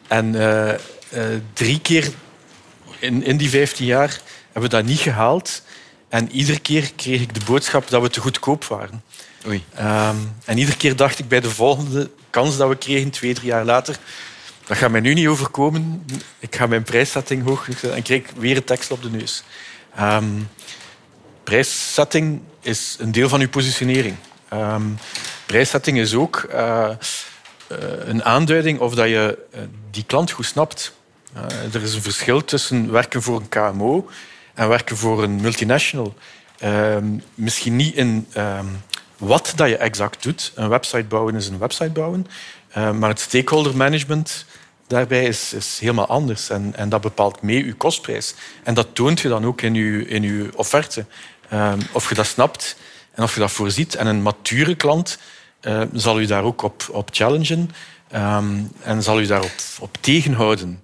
en 0.07 0.35
drie 1.53 1.79
keer 1.79 2.11
in, 2.99 3.23
in 3.23 3.37
die 3.37 3.49
15 3.49 3.85
jaar 3.85 4.19
hebben 4.51 4.71
we 4.71 4.77
dat 4.77 4.85
niet 4.85 4.99
gehaald. 4.99 5.61
En 6.09 6.31
iedere 6.31 6.59
keer 6.59 6.91
kreeg 6.95 7.21
ik 7.21 7.33
de 7.33 7.45
boodschap 7.45 7.89
dat 7.89 8.01
we 8.01 8.09
te 8.09 8.19
goedkoop 8.19 8.65
waren. 8.65 9.03
Oei. 9.47 9.63
Um, 9.79 10.35
en 10.45 10.57
iedere 10.57 10.77
keer 10.77 10.95
dacht 10.95 11.19
ik 11.19 11.27
bij 11.27 11.39
de 11.39 11.49
volgende 11.49 12.09
kans 12.29 12.57
dat 12.57 12.69
we 12.69 12.75
kregen, 12.75 13.09
twee, 13.09 13.33
drie 13.33 13.47
jaar 13.47 13.65
later, 13.65 13.99
dat 14.69 14.77
gaat 14.77 14.91
mij 14.91 14.99
nu 14.99 15.13
niet 15.13 15.27
overkomen. 15.27 16.05
Ik 16.39 16.55
ga 16.55 16.67
mijn 16.67 16.83
prijszetting 16.83 17.43
hoog 17.43 17.69
en 17.81 18.01
krijg 18.01 18.23
weer 18.35 18.57
een 18.57 18.63
tekst 18.63 18.91
op 18.91 19.01
de 19.01 19.09
neus. 19.09 19.43
Um, 19.99 20.49
prijszetting 21.43 22.41
is 22.61 22.97
een 22.99 23.11
deel 23.11 23.29
van 23.29 23.39
uw 23.39 23.49
positionering. 23.49 24.15
Um, 24.53 24.97
prijszetting 25.45 25.97
is 25.97 26.13
ook 26.13 26.47
uh, 26.51 26.89
uh, 27.71 27.77
een 28.05 28.23
aanduiding 28.23 28.79
of 28.79 28.95
dat 28.95 29.07
je 29.07 29.37
uh, 29.55 29.61
die 29.91 30.03
klant 30.03 30.31
goed 30.31 30.45
snapt. 30.45 30.93
er 31.73 31.81
is 31.81 31.93
een 31.93 32.01
verschil 32.01 32.45
tussen 32.45 32.91
werken 32.91 33.21
voor 33.21 33.37
een 33.39 33.49
KMO 33.49 34.09
en 34.53 34.69
werken 34.69 34.97
voor 34.97 35.23
een 35.23 35.41
multinational. 35.41 36.15
Um, 36.63 37.23
misschien 37.35 37.75
niet 37.75 37.95
in 37.95 38.27
wat 39.17 39.53
dat 39.55 39.69
je 39.69 39.77
exact 39.77 40.23
doet. 40.23 40.51
Een 40.55 40.69
website 40.69 41.03
bouwen 41.03 41.35
is 41.35 41.47
een 41.47 41.59
website 41.59 41.89
bouwen. 41.89 42.27
maar 42.73 43.09
het 43.09 43.19
stakeholder 43.19 43.75
management 43.77 44.45
daarbij 44.89 45.23
is, 45.23 45.53
is 45.53 45.79
helemaal 45.79 46.07
anders. 46.07 46.49
En, 46.49 46.75
en 46.75 46.89
dat 46.89 47.01
bepaalt 47.01 47.41
mee 47.41 47.65
je 47.65 47.73
kostprijs. 47.73 48.33
En 48.63 48.73
dat 48.73 48.87
toont 48.93 49.19
je 49.19 49.27
dan 49.27 49.45
ook 49.45 49.61
in 49.61 49.73
je, 49.73 50.07
in 50.07 50.23
je 50.23 50.49
offerte. 50.55 51.05
Um, 51.53 51.79
of 51.91 52.09
je 52.09 52.15
dat 52.15 52.25
snapt 52.25 52.75
en 53.11 53.23
of 53.23 53.33
je 53.33 53.39
dat 53.39 53.51
voorziet. 53.51 53.95
En 53.95 54.07
een 54.07 54.21
mature 54.21 54.75
klant 54.75 55.19
uh, 55.61 55.81
zal 55.93 56.19
u 56.19 56.25
daar 56.25 56.43
ook 56.43 56.61
op, 56.61 56.87
op 56.91 57.09
challengen 57.11 57.71
um, 58.15 58.71
en 58.81 59.03
zal 59.03 59.19
u 59.19 59.25
daarop 59.25 59.55
op 59.79 59.97
tegenhouden. 59.99 60.83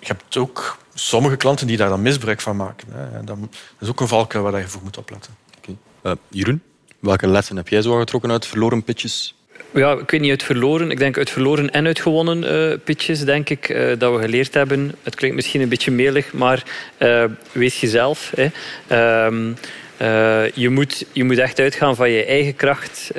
Je 0.00 0.06
hebt 0.06 0.36
ook 0.36 0.78
sommige 0.94 1.36
klanten 1.36 1.66
die 1.66 1.76
daar 1.76 1.88
dan 1.88 2.02
misbruik 2.02 2.40
van 2.40 2.56
maken. 2.56 2.88
Hè. 2.90 3.24
Dat 3.24 3.38
is 3.80 3.88
ook 3.88 4.00
een 4.00 4.08
valkuil 4.08 4.42
waar 4.42 4.60
je 4.60 4.68
voor 4.68 4.82
moet 4.82 4.98
opletten. 4.98 5.36
Uh, 6.02 6.12
Jeroen, 6.28 6.62
welke 6.98 7.26
lessen 7.26 7.56
heb 7.56 7.68
jij 7.68 7.82
zo 7.82 7.98
getrokken 7.98 8.30
uit 8.30 8.46
verloren 8.46 8.82
pitches? 8.82 9.34
Ja, 9.74 9.92
ik 9.92 10.10
weet 10.10 10.20
niet 10.20 10.30
uit 10.30 10.42
verloren. 10.42 10.90
Ik 10.90 10.98
denk 10.98 11.18
uit 11.18 11.30
verloren 11.30 11.70
en 11.70 11.86
uit 11.86 12.00
gewonnen 12.00 12.44
uh, 12.44 12.76
pitches, 12.84 13.24
denk 13.24 13.50
ik, 13.50 13.68
uh, 13.68 13.92
dat 13.98 14.14
we 14.14 14.20
geleerd 14.20 14.54
hebben. 14.54 14.94
Het 15.02 15.14
klinkt 15.14 15.36
misschien 15.36 15.60
een 15.60 15.68
beetje 15.68 15.90
melig, 15.90 16.32
maar 16.32 16.62
uh, 16.98 17.24
wees 17.52 17.80
jezelf. 17.80 18.32
Hè. 18.34 18.48
Ehm, 18.86 19.52
je, 20.54 20.68
moet, 20.68 21.06
je 21.12 21.24
moet 21.24 21.38
echt 21.38 21.60
uitgaan 21.60 21.96
van 21.96 22.10
je 22.10 22.24
eigen 22.24 22.56
kracht. 22.56 23.10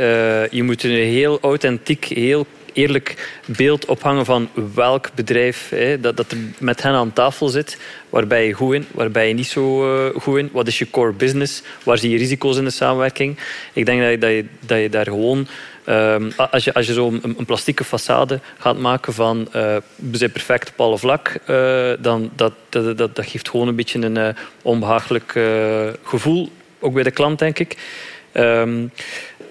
je 0.50 0.64
moet 0.64 0.84
een 0.84 0.92
heel 0.92 1.40
authentiek, 1.42 2.06
heel 2.06 2.48
eerlijk 2.76 3.40
beeld 3.46 3.86
ophangen 3.86 4.26
van 4.26 4.50
welk 4.74 5.10
bedrijf 5.16 5.70
hè, 5.70 6.00
dat, 6.00 6.18
dat 6.18 6.36
met 6.60 6.82
hen 6.82 6.94
aan 6.94 7.14
tafel 7.14 7.48
zit. 7.48 7.78
Waar 8.10 8.28
ben 8.28 8.42
je 8.42 8.54
goed 8.54 8.74
in, 8.74 8.86
waar 8.92 9.12
ben 9.12 9.28
je 9.28 9.34
niet 9.34 9.48
zo 9.48 9.96
uh, 10.06 10.16
goed 10.22 10.38
in? 10.38 10.50
Wat 10.52 10.68
is 10.68 10.80
je 10.80 10.90
core 10.90 11.12
business? 11.12 11.62
Waar 11.84 11.98
zie 11.98 12.10
je 12.10 12.18
risico's 12.18 12.58
in 12.58 12.64
de 12.64 12.70
samenwerking? 12.70 13.40
Ik 13.74 13.86
denk 13.86 14.02
dat 14.02 14.12
je, 14.12 14.18
dat 14.18 14.30
je, 14.30 14.46
dat 14.60 14.80
je 14.80 14.90
daar 14.90 15.06
gewoon 15.06 15.48
Um, 15.90 16.32
als 16.52 16.64
je, 16.64 16.74
als 16.74 16.88
je 16.88 16.94
zo 16.94 17.20
een, 17.22 17.46
plastieke 17.46 17.86
façade 17.86 18.40
gaat 18.58 18.78
maken 18.78 19.14
van 19.14 19.40
uh, 19.40 19.76
we 19.96 20.18
zijn 20.18 20.32
perfect 20.32 20.70
op 20.70 20.82
alle 20.82 20.98
vlak, 20.98 21.38
uh, 21.50 21.92
dan 22.00 22.32
dat, 22.36 22.54
dat, 22.70 22.98
dat, 22.98 23.16
dat 23.16 23.26
geeft 23.26 23.50
gewoon 23.50 23.68
een 23.68 23.76
beetje 23.76 24.02
een 24.02 24.16
uh, 24.16 24.28
onbehagelijk 24.62 25.40
gevoel, 26.04 26.50
ook 26.80 26.94
bij 26.94 27.04
de 27.04 27.12
klant, 27.12 27.40
denk 27.40 27.60
ik. 27.60 27.78
Um, 28.34 28.92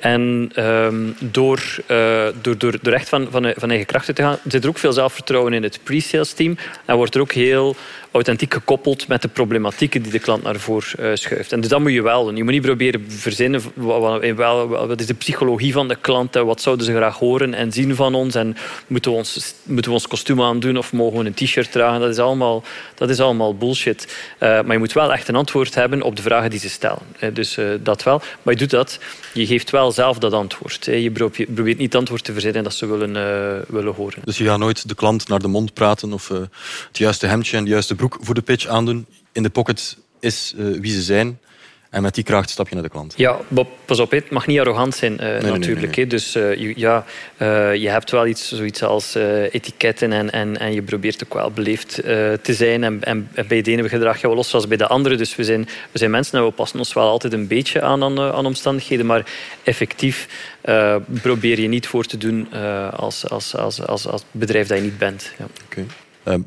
En 0.04 0.50
ehm, 0.54 1.10
door, 1.18 1.62
uh, 1.88 2.26
door, 2.40 2.58
door, 2.58 2.78
door 2.82 2.92
echt 2.92 3.08
van, 3.08 3.26
van, 3.30 3.52
van 3.56 3.68
eigen 3.68 3.86
krachten 3.86 4.14
te 4.14 4.22
gaan, 4.22 4.38
zit 4.48 4.62
er 4.62 4.68
ook 4.68 4.78
veel 4.78 4.92
zelfvertrouwen 4.92 5.52
in 5.52 5.62
het 5.62 5.80
pre-sales 5.82 6.32
team. 6.32 6.56
En 6.84 6.96
wordt 6.96 7.14
er 7.14 7.20
ook 7.20 7.32
heel 7.32 7.76
authentiek 8.14 8.52
gekoppeld 8.52 9.08
met 9.08 9.22
de 9.22 9.28
problematieken 9.28 10.02
die 10.02 10.12
de 10.12 10.18
klant 10.18 10.42
naar 10.42 10.56
voren 10.56 10.84
uh, 11.00 11.10
schuift. 11.14 11.52
En 11.52 11.60
dus 11.60 11.70
dat 11.70 11.80
moet 11.80 11.92
je 11.92 12.02
wel 12.02 12.24
doen. 12.24 12.36
Je 12.36 12.42
moet 12.42 12.52
niet 12.52 12.62
proberen 12.62 13.04
verzinnen 13.08 13.62
wat, 13.74 15.00
is 15.00 15.06
de 15.06 15.14
psychologie 15.14 15.72
van 15.72 15.88
de 15.88 15.96
klant 15.96 16.34
wat 16.34 16.62
zouden 16.62 16.86
ze 16.86 16.94
graag 16.94 17.18
horen 17.18 17.54
en 17.54 17.72
zien 17.72 17.94
van 17.94 18.14
ons 18.14 18.34
en 18.34 18.56
moeten 18.86 19.10
we 19.10 19.16
ons, 19.16 19.54
moeten 19.62 19.90
we 19.90 19.96
ons 19.96 20.06
kostuum 20.06 20.42
aandoen 20.42 20.76
of 20.76 20.92
mogen 20.92 21.18
we 21.18 21.24
een 21.24 21.34
t-shirt 21.34 21.72
dragen. 21.72 22.00
Dat 22.00 22.10
is 22.10 22.18
allemaal, 22.18 22.64
dat 22.94 23.10
is 23.10 23.20
allemaal 23.20 23.56
bullshit. 23.56 24.16
Uh, 24.34 24.48
maar 24.48 24.72
je 24.72 24.78
moet 24.78 24.92
wel 24.92 25.12
echt 25.12 25.28
een 25.28 25.34
antwoord 25.34 25.74
hebben 25.74 26.02
op 26.02 26.16
de 26.16 26.22
vragen 26.22 26.50
die 26.50 26.58
ze 26.58 26.68
stellen. 26.68 27.02
Dus 27.32 27.58
uh, 27.58 27.66
dat 27.80 28.02
wel. 28.02 28.22
Maar 28.42 28.54
je 28.54 28.60
doet 28.60 28.70
dat. 28.70 28.98
Je 29.32 29.46
geeft 29.46 29.70
wel 29.70 29.92
zelf 29.92 30.18
dat 30.18 30.32
antwoord. 30.32 30.84
Je 30.84 31.10
probeert 31.54 31.78
niet 31.78 31.92
het 31.92 31.94
antwoord 31.94 32.24
te 32.24 32.32
verzinnen 32.32 32.62
dat 32.62 32.74
ze 32.74 32.86
willen, 32.86 33.12
willen 33.68 33.94
horen. 33.94 34.22
Dus 34.24 34.38
je 34.38 34.44
gaat 34.44 34.58
nooit 34.58 34.88
de 34.88 34.94
klant 34.94 35.28
naar 35.28 35.40
de 35.40 35.48
mond 35.48 35.74
praten 35.74 36.12
of 36.12 36.28
het 36.28 36.98
juiste 36.98 37.26
hemdje 37.26 37.56
en 37.56 37.64
de 37.64 37.70
juiste 37.70 37.94
broek 37.94 38.03
voor 38.20 38.34
de 38.34 38.42
pitch 38.42 38.66
aandoen. 38.66 39.06
In 39.32 39.42
de 39.42 39.50
pocket 39.50 39.96
is 40.20 40.54
wie 40.56 40.92
ze 40.92 41.02
zijn. 41.02 41.38
En 41.94 42.02
met 42.02 42.14
die 42.14 42.24
kracht 42.24 42.50
stap 42.50 42.68
je 42.68 42.74
naar 42.74 42.82
de 42.82 42.90
klant. 42.90 43.14
Ja, 43.16 43.38
Bob, 43.48 43.68
pas 43.84 44.00
op, 44.00 44.10
het 44.10 44.30
mag 44.30 44.46
niet 44.46 44.58
arrogant 44.58 44.94
zijn 44.94 45.12
uh, 45.12 45.18
nee, 45.18 45.40
natuurlijk. 45.40 45.96
Nee, 45.96 45.96
nee, 45.96 46.06
dus 46.06 46.36
uh, 46.36 46.56
je, 46.56 46.72
ja, 46.76 47.04
uh, 47.38 47.74
je 47.74 47.88
hebt 47.88 48.10
wel 48.10 48.26
iets, 48.26 48.52
zoiets 48.52 48.82
als 48.82 49.14
etiketten 49.50 50.12
en, 50.12 50.30
en, 50.30 50.58
en 50.58 50.72
je 50.72 50.82
probeert 50.82 51.24
ook 51.24 51.34
wel 51.34 51.50
beleefd 51.50 51.94
te 52.42 52.54
zijn. 52.54 52.84
En, 52.84 53.02
en, 53.02 53.28
bij 53.48 53.62
de 53.62 53.70
ene 53.70 53.88
gedrag 53.88 54.20
je 54.20 54.26
wel 54.26 54.36
los 54.36 54.48
zoals 54.48 54.68
bij 54.68 54.76
de 54.76 54.86
andere. 54.86 55.16
Dus 55.16 55.36
we 55.36 55.44
zijn, 55.44 55.68
we 55.90 55.98
zijn 55.98 56.10
mensen 56.10 56.38
en 56.38 56.44
we 56.44 56.50
passen 56.50 56.78
ons 56.78 56.92
wel 56.92 57.08
altijd 57.08 57.32
een 57.32 57.46
beetje 57.46 57.82
aan 57.82 58.02
aan, 58.02 58.20
aan 58.20 58.46
omstandigheden. 58.46 59.06
Maar 59.06 59.26
effectief 59.62 60.28
probeer 61.22 61.60
je 61.60 61.68
niet 61.68 61.86
voor 61.86 62.04
te 62.04 62.18
doen 62.18 62.52
als, 62.92 63.28
als, 63.28 63.56
als, 63.56 63.86
als, 63.86 64.06
als 64.06 64.24
bedrijf 64.30 64.66
dat 64.66 64.78
je 64.78 64.84
niet 64.84 64.98
bent. 64.98 65.32
Ja. 65.38 65.46
Okay. 65.64 66.44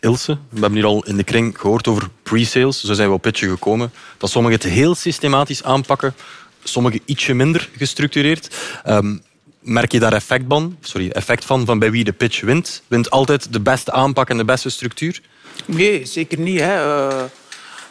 Ehm, 0.00 0.10
Ilse, 0.10 0.38
we 0.48 0.60
hebben 0.60 0.78
hier 0.78 0.88
al 0.88 1.04
in 1.04 1.16
de 1.16 1.24
kring 1.24 1.58
gehoord 1.58 1.88
over 1.88 2.08
pre-sales. 2.22 2.80
Zo 2.80 2.94
zijn 2.94 3.08
we 3.08 3.14
op 3.14 3.22
pitchen 3.22 3.48
gekomen. 3.48 3.92
Dat 4.18 4.30
sommigen 4.30 4.58
het 4.58 4.68
heel 4.68 4.94
systematisch 4.94 5.62
aanpakken, 5.62 6.14
sommigen 6.62 7.00
ietsje 7.04 7.34
minder 7.34 7.68
gestructureerd. 7.76 8.56
Um, 8.86 9.22
merk 9.60 9.92
je 9.92 9.98
daar 9.98 10.12
effect 10.12 10.44
van, 10.48 10.76
sorry, 10.80 11.10
effect 11.10 11.44
van, 11.44 11.66
van 11.66 11.78
bij 11.78 11.90
wie 11.90 12.04
de 12.04 12.12
pitch 12.12 12.40
wint? 12.40 12.82
Wint 12.86 13.10
altijd 13.10 13.52
de 13.52 13.60
beste 13.60 13.92
aanpak 13.92 14.30
en 14.30 14.36
de 14.36 14.44
beste 14.44 14.70
structuur? 14.70 15.20
Nee, 15.64 16.06
zeker 16.06 16.38
niet. 16.38 16.60
Hè. 16.60 17.06
Uh, 17.08 17.22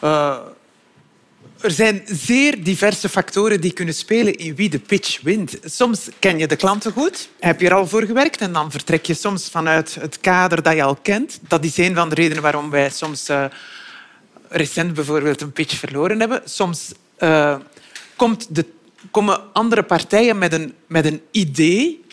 uh, 0.04 0.36
er 1.60 1.70
zijn 1.70 2.02
zeer 2.04 2.64
diverse 2.64 3.08
factoren 3.08 3.60
die 3.60 3.72
kunnen 3.72 3.94
spelen 3.94 4.36
in 4.36 4.54
wie 4.54 4.68
de 4.68 4.78
pitch 4.78 5.20
wint. 5.20 5.58
Soms 5.64 6.08
ken 6.18 6.38
je 6.38 6.46
de 6.46 6.56
klanten 6.56 6.92
goed, 6.92 7.28
heb 7.38 7.60
je 7.60 7.66
er 7.66 7.74
al 7.74 7.86
voor 7.86 8.02
gewerkt 8.02 8.40
en 8.40 8.52
dan 8.52 8.70
vertrek 8.70 9.06
je 9.06 9.14
soms 9.14 9.48
vanuit 9.48 9.94
het 9.94 10.20
kader 10.20 10.62
dat 10.62 10.74
je 10.74 10.82
al 10.82 10.96
kent. 10.96 11.38
Dat 11.48 11.64
is 11.64 11.76
een 11.76 11.94
van 11.94 12.08
de 12.08 12.14
redenen 12.14 12.42
waarom 12.42 12.70
wij 12.70 12.90
soms 12.90 13.30
uh, 13.30 13.44
recent 14.48 14.94
bijvoorbeeld 14.94 15.40
een 15.40 15.52
pitch 15.52 15.76
verloren 15.76 16.20
hebben. 16.20 16.42
Soms 16.44 16.92
uh, 17.18 17.56
komt 18.16 18.54
de, 18.54 18.64
komen 19.10 19.40
andere 19.52 19.82
partijen 19.82 20.38
met 20.38 20.52
een, 20.52 20.74
met 20.86 21.04
een 21.04 21.22
idee 21.30 22.04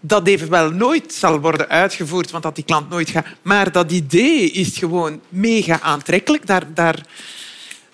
dat 0.00 0.26
evenwel 0.26 0.70
nooit 0.70 1.12
zal 1.12 1.40
worden 1.40 1.68
uitgevoerd, 1.68 2.30
want 2.30 2.42
dat 2.42 2.54
die 2.54 2.64
klant 2.64 2.88
nooit 2.88 3.10
gaat. 3.10 3.26
Maar 3.42 3.72
dat 3.72 3.92
idee 3.92 4.50
is 4.50 4.78
gewoon 4.78 5.20
mega 5.28 5.80
aantrekkelijk. 5.80 6.46
Daar, 6.46 6.74
daar, 6.74 7.06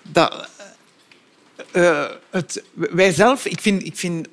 dat, 0.01 0.49
uh, 1.73 2.05
het, 2.29 2.63
wij 2.73 3.11
zelf, 3.11 3.45
ik 3.45 3.61
vind, 3.61 3.85
ik 3.85 3.95
vind 3.95 4.27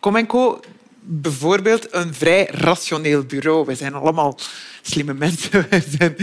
Comenco 0.00 0.60
bijvoorbeeld 1.00 1.94
een 1.94 2.14
vrij 2.14 2.48
rationeel 2.50 3.22
bureau. 3.24 3.66
We 3.66 3.74
zijn 3.74 3.94
allemaal 3.94 4.38
slimme 4.82 5.14
mensen. 5.14 5.66
Wij, 5.98 6.14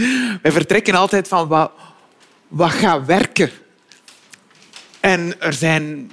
wij 0.42 0.52
vertrekken 0.52 0.94
altijd 0.94 1.28
van 1.28 1.48
wat, 1.48 1.72
wat 2.48 2.70
gaat 2.70 3.06
werken. 3.06 3.50
En 5.00 5.40
er 5.40 5.52
zijn 5.52 6.10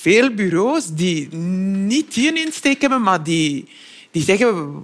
veel 0.00 0.34
bureaus 0.34 0.86
die 0.86 1.34
niet 1.34 2.14
die 2.14 2.44
insteek 2.44 2.80
hebben, 2.80 3.02
maar 3.02 3.22
die, 3.22 3.68
die 4.10 4.22
zeggen 4.22 4.82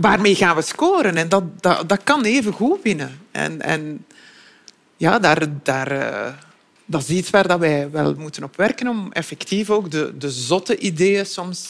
waarmee 0.00 0.34
gaan 0.34 0.56
we 0.56 0.62
scoren? 0.62 1.16
En 1.16 1.28
dat, 1.28 1.62
dat, 1.62 1.88
dat 1.88 2.00
kan 2.04 2.24
even 2.24 2.52
goed 2.52 2.82
binnen. 2.82 3.20
En, 3.30 3.60
en 3.60 4.06
ja, 4.96 5.18
daar, 5.18 5.46
daar, 5.62 5.90
eh, 5.90 6.32
dat 6.90 7.00
is 7.00 7.08
iets 7.08 7.30
waar 7.30 7.58
wij 7.58 7.90
wel 7.90 8.14
moeten 8.14 8.42
op 8.42 8.56
werken 8.56 8.88
om 8.88 9.12
effectief 9.12 9.70
ook 9.70 9.90
de, 9.90 10.12
de 10.18 10.30
zotte 10.30 10.78
ideeën 10.78 11.26
soms 11.26 11.68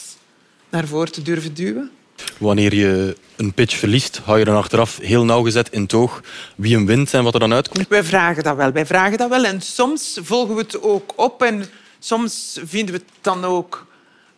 naar 0.69 0.87
voren 0.87 1.11
te 1.11 1.21
durven 1.21 1.53
duwen. 1.53 1.91
Wanneer 2.37 2.75
je 2.75 3.15
een 3.35 3.53
pitch 3.53 3.75
verliest, 3.75 4.17
hou 4.23 4.39
je 4.39 4.45
dan 4.45 4.55
achteraf 4.55 4.97
heel 4.97 5.25
nauwgezet 5.25 5.69
in 5.71 5.87
toog 5.87 6.21
wie 6.55 6.75
hem 6.75 6.85
wint 6.85 7.13
en 7.13 7.23
wat 7.23 7.33
er 7.33 7.39
dan 7.39 7.53
uitkomt? 7.53 7.87
Wij 7.87 8.03
vragen 8.03 8.43
dat 8.43 8.55
wel. 8.55 8.71
Wij 8.71 8.85
vragen 8.85 9.17
dat 9.17 9.29
wel. 9.29 9.43
En 9.43 9.61
soms 9.61 10.19
volgen 10.21 10.55
we 10.55 10.61
het 10.61 10.81
ook 10.81 11.13
op 11.15 11.43
en 11.43 11.65
soms 11.99 12.59
vinden 12.65 12.95
we 12.95 13.01
het 13.01 13.17
dan 13.21 13.45
ook 13.45 13.87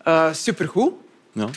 uh, 0.07 0.33
supergoed. 0.33 0.93
Ja. 1.31 1.49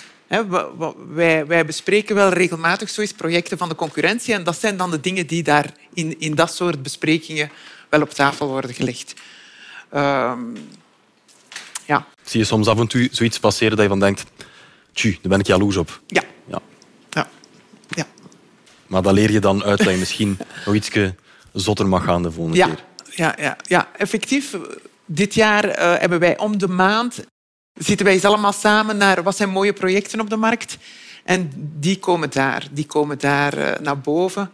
wij, 1.14 1.47
wij, 1.47 1.66
bespreken 1.66 2.14
wel 2.14 2.28
regelmatig 2.28 2.90
zoiets 2.90 3.12
projecten 3.12 3.59
van 3.59 3.68
de 3.68 3.75
concurrentie 3.75 4.35
en 4.35 4.45
dat 4.45 4.59
zijn 4.59 4.76
dan 4.76 4.90
de 4.90 5.00
dingen 5.00 5.26
die 5.26 5.42
daar 5.42 5.73
in, 5.95 6.21
in 6.21 6.35
dat 6.35 6.54
soort 6.54 6.83
besprekingen 6.83 7.50
wel 7.88 8.02
op 8.02 8.11
tafel 8.11 8.47
worden 8.47 8.75
gelegd. 8.75 9.14
Uh, 9.95 10.33
ja. 11.87 12.07
Zie 12.25 12.40
je 12.40 12.47
soms 12.47 12.66
af 12.66 12.78
en 12.78 12.87
toe 12.87 13.09
zoiets 13.12 13.38
passeren 13.38 13.76
dat 13.76 13.85
je 13.85 13.88
van 13.88 14.00
denkt, 14.00 14.25
tju, 14.93 15.11
daar 15.11 15.31
ben 15.31 15.40
ik 15.40 15.47
jaloers 15.47 15.76
op. 15.76 16.00
Ja. 16.07 16.23
ja. 16.47 16.61
ja. 17.11 17.28
ja. 17.88 18.07
Maar 18.87 19.02
dan 19.02 19.14
leer 19.14 19.31
je 19.31 19.40
dan 19.40 19.64
uit 19.64 19.78
dat 19.78 19.90
je 19.90 19.97
misschien 19.97 20.38
nog 20.66 20.75
iets 20.75 20.90
zotter 21.52 21.87
mag 21.87 22.05
gaan 22.05 22.23
de 22.23 22.33
volgende 22.33 22.59
ja. 22.59 22.66
keer. 22.66 22.85
Ja, 23.14 23.35
ja, 23.38 23.57
ja, 23.62 23.88
effectief. 23.97 24.57
Dit 25.05 25.35
jaar 25.35 25.64
uh, 25.64 25.99
hebben 25.99 26.19
wij 26.19 26.38
om 26.38 26.59
de 26.59 26.69
maand 26.69 27.25
zitten 27.75 28.07
wij 28.07 28.14
eens 28.14 28.25
allemaal 28.25 28.52
samen 28.52 28.97
naar 28.97 29.23
wat 29.23 29.37
zijn 29.37 29.50
mooie 29.50 29.73
projecten 29.73 30.21
op 30.21 30.31
de 30.31 30.37
markt. 30.37 30.78
En 31.25 31.52
die 31.57 31.99
komen 31.99 32.31
daar, 32.31 32.66
die 32.71 32.87
komen 32.87 33.19
daar 33.19 33.59
uh, 33.59 33.73
naar 33.81 34.00
boven. 34.00 34.50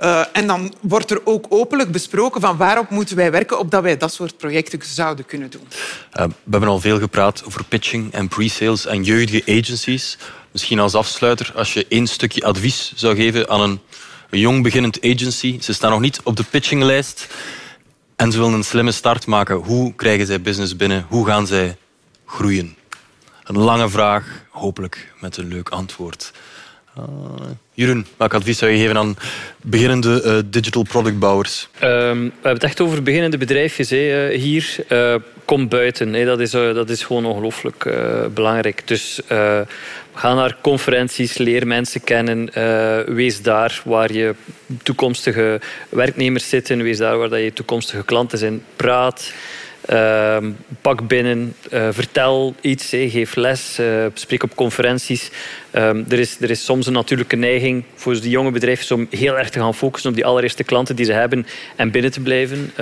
Uh, 0.00 0.24
en 0.32 0.46
dan 0.46 0.74
wordt 0.80 1.10
er 1.10 1.20
ook 1.24 1.46
openlijk 1.48 1.92
besproken 1.92 2.40
van 2.40 2.56
waarop 2.56 2.90
moeten 2.90 3.16
wij 3.16 3.30
werken 3.30 3.58
opdat 3.58 3.82
wij 3.82 3.96
dat 3.96 4.12
soort 4.12 4.36
projecten 4.36 4.78
zouden 4.82 5.26
kunnen 5.26 5.50
doen. 5.50 5.66
Uh, 5.70 6.24
we 6.24 6.50
hebben 6.50 6.68
al 6.68 6.80
veel 6.80 6.98
gepraat 6.98 7.42
over 7.44 7.64
pitching 7.64 8.12
en 8.12 8.28
pre-sales 8.28 8.86
en 8.86 9.02
jeugdige 9.02 9.60
agencies. 9.60 10.18
Misschien 10.52 10.78
als 10.78 10.94
afsluiter, 10.94 11.52
als 11.54 11.72
je 11.72 11.86
één 11.88 12.06
stukje 12.06 12.42
advies 12.42 12.92
zou 12.94 13.16
geven 13.16 13.48
aan 13.48 13.60
een, 13.60 13.80
een 14.30 14.38
jong 14.38 14.62
beginnend 14.62 15.04
agency. 15.04 15.60
Ze 15.60 15.72
staan 15.72 15.90
nog 15.90 16.00
niet 16.00 16.20
op 16.24 16.36
de 16.36 16.44
pitchinglijst 16.50 17.26
en 18.16 18.32
ze 18.32 18.38
willen 18.38 18.54
een 18.54 18.64
slimme 18.64 18.92
start 18.92 19.26
maken. 19.26 19.56
Hoe 19.56 19.94
krijgen 19.94 20.26
zij 20.26 20.40
business 20.40 20.76
binnen? 20.76 21.06
Hoe 21.08 21.26
gaan 21.26 21.46
zij 21.46 21.76
groeien? 22.26 22.76
Een 23.44 23.58
lange 23.58 23.88
vraag, 23.88 24.44
hopelijk 24.50 25.12
met 25.20 25.36
een 25.36 25.48
leuk 25.48 25.68
antwoord. 25.68 26.32
Uh, 26.98 27.04
Jeroen, 27.72 28.06
welk 28.16 28.34
advies 28.34 28.58
zou 28.58 28.70
je 28.70 28.78
geven 28.78 28.96
aan 28.96 29.16
beginnende 29.62 30.22
uh, 30.24 30.38
digital 30.50 30.82
productbouwers? 30.82 31.68
Um, 31.74 32.24
we 32.24 32.32
hebben 32.32 32.52
het 32.52 32.62
echt 32.62 32.80
over 32.80 33.02
beginnende 33.02 33.38
bedrijfjes 33.38 33.92
uh, 33.92 34.28
hier. 34.28 34.76
Uh, 34.88 35.14
kom 35.44 35.68
buiten. 35.68 36.24
Dat, 36.26 36.40
is, 36.40 36.50
dat 36.50 36.90
is 36.90 37.02
gewoon 37.02 37.24
ongelooflijk 37.24 37.94
belangrijk. 38.34 38.82
Dus 38.84 39.20
ga 40.18 40.34
naar 40.34 40.56
conferenties, 40.60 41.36
leer 41.36 41.66
mensen 41.66 42.04
kennen. 42.04 42.50
wees 43.14 43.42
daar 43.42 43.82
waar 43.84 44.12
je 44.12 44.34
toekomstige 44.82 45.60
werknemers 45.88 46.48
zitten. 46.48 46.82
Wees 46.82 46.98
daar 46.98 47.18
waar 47.18 47.38
je 47.38 47.52
toekomstige 47.52 48.04
klanten 48.04 48.38
zijn. 48.38 48.62
Praat. 48.76 49.32
Uh, 49.92 50.36
pak 50.82 51.08
binnen, 51.08 51.54
uh, 51.72 51.88
vertel 51.90 52.54
iets, 52.60 52.88
geef 52.88 53.34
les, 53.34 53.78
uh, 53.80 54.06
spreek 54.14 54.42
op 54.42 54.54
conferenties. 54.54 55.30
Um, 55.72 56.04
er, 56.08 56.18
is, 56.18 56.40
er 56.40 56.50
is 56.50 56.64
soms 56.64 56.86
een 56.86 56.92
natuurlijke 56.92 57.36
neiging 57.36 57.84
voor 57.94 58.20
de 58.20 58.28
jonge 58.28 58.50
bedrijven 58.50 58.96
om 58.96 59.06
heel 59.10 59.38
erg 59.38 59.50
te 59.50 59.58
gaan 59.58 59.74
focussen 59.74 60.10
op 60.10 60.16
die 60.16 60.26
allereerste 60.26 60.64
klanten 60.64 60.96
die 60.96 61.04
ze 61.04 61.12
hebben 61.12 61.46
en 61.76 61.90
binnen 61.90 62.10
te 62.10 62.20
blijven. 62.20 62.72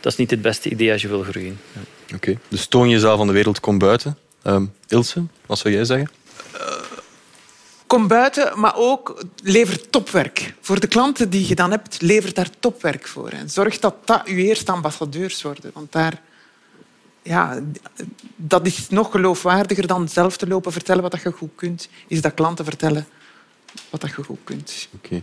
Dat 0.00 0.12
is 0.12 0.16
niet 0.16 0.30
het 0.30 0.42
beste 0.42 0.70
idee 0.70 0.92
als 0.92 1.02
je 1.02 1.08
wil 1.08 1.22
groeien. 1.22 1.58
Oké, 2.04 2.14
okay. 2.14 2.38
dus 2.48 2.66
toon 2.66 2.88
jezelf 2.88 3.20
aan 3.20 3.26
de 3.26 3.32
wereld, 3.32 3.60
kom 3.60 3.78
buiten. 3.78 4.16
Um, 4.46 4.72
Ilse, 4.88 5.22
wat 5.46 5.58
zou 5.58 5.74
jij 5.74 5.84
zeggen? 5.84 6.10
Kom 7.94 8.08
buiten, 8.08 8.60
maar 8.60 8.76
ook 8.76 9.24
lever 9.42 9.90
topwerk. 9.90 10.54
Voor 10.60 10.80
de 10.80 10.86
klanten 10.86 11.30
die 11.30 11.48
je 11.48 11.54
dan 11.54 11.70
hebt, 11.70 12.00
lever 12.00 12.34
daar 12.34 12.50
topwerk 12.60 13.06
voor. 13.06 13.28
En 13.28 13.50
zorg 13.50 13.78
dat 13.78 13.94
dat 14.04 14.22
je 14.24 14.34
eerste 14.34 14.72
ambassadeurs 14.72 15.42
worden. 15.42 15.70
Want 15.74 15.92
daar 15.92 16.22
ja, 17.22 17.60
dat 18.36 18.66
is 18.66 18.88
nog 18.88 19.10
geloofwaardiger 19.10 19.86
dan 19.86 20.08
zelf 20.08 20.36
te 20.36 20.46
lopen 20.46 20.72
vertellen 20.72 21.02
wat 21.02 21.22
je 21.22 21.30
goed 21.30 21.50
kunt. 21.54 21.88
Is 22.06 22.20
dat 22.20 22.34
klanten 22.34 22.64
vertellen 22.64 23.06
wat 23.90 24.00
je 24.00 24.22
goed 24.24 24.38
kunt. 24.44 24.88
Oké. 24.94 25.06
Okay. 25.06 25.22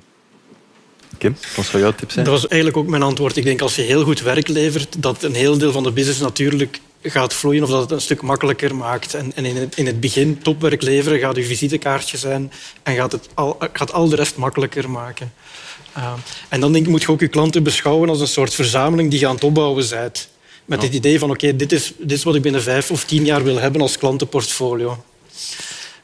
Kim, 1.18 1.36
wat 1.56 1.66
zou 1.66 1.84
jouw 1.84 1.94
tip 1.94 2.12
zijn? 2.12 2.26
Dat 2.26 2.34
was 2.34 2.48
eigenlijk 2.48 2.82
ook 2.82 2.88
mijn 2.88 3.04
antwoord. 3.04 3.38
Ik 3.38 3.44
denk 3.44 3.62
als 3.62 3.76
je 3.76 3.82
heel 3.82 4.04
goed 4.04 4.22
werk 4.22 4.48
levert, 4.48 5.02
dat 5.02 5.24
een 5.24 5.36
heel 5.36 5.58
deel 5.58 5.72
van 5.72 5.84
de 5.84 5.92
business 5.92 6.20
natuurlijk 6.20 6.80
gaat 7.02 7.34
vloeien 7.34 7.64
of 7.64 7.70
dat 7.70 7.82
het 7.82 7.92
een 7.92 8.02
stuk 8.02 8.22
makkelijker 8.22 8.76
maakt. 8.76 9.14
En, 9.14 9.32
en 9.36 9.46
in, 9.46 9.56
het, 9.56 9.78
in 9.78 9.86
het 9.86 10.00
begin 10.00 10.42
topwerk 10.42 10.82
leveren 10.82 11.20
gaat 11.20 11.38
uw 11.38 11.44
visitekaartje 11.44 12.18
zijn 12.18 12.52
en 12.84 12.96
gaat, 12.96 13.12
het 13.12 13.30
al, 13.34 13.58
gaat 13.74 13.94
al 13.94 14.10
de 14.10 14.16
rest 14.16 14.36
makkelijker 14.36 14.90
maken. 14.90 15.34
Uh, 15.98 16.14
en 16.50 16.60
dan 16.60 16.72
denk 16.72 16.86
ik, 16.86 16.92
moet 16.92 17.02
je 17.02 17.12
ook 17.12 17.20
je 17.20 17.28
klanten 17.28 17.64
beschouwen 17.64 18.10
als 18.10 18.20
een 18.20 18.28
soort 18.28 18.54
verzameling 18.54 19.10
die 19.10 19.20
je 19.20 19.28
aan 19.28 19.36
het 19.36 19.44
opbouwen 19.44 19.90
bent. 19.90 20.30
Met 20.66 20.82
het 20.82 20.94
idee 20.94 21.20
van, 21.20 21.30
oké, 21.30 21.56
dit, 21.56 21.72
is, 21.72 21.94
dit 21.98 22.12
is 22.12 22.24
wat 22.24 22.36
ik 22.36 22.42
binnen 22.42 22.62
vijf 22.62 22.92
of 22.92 23.06
tien 23.06 23.26
jaar 23.26 23.44
wil 23.44 23.58
hebben 23.60 23.82
als 23.82 23.98
klantenportfolio. 23.98 25.04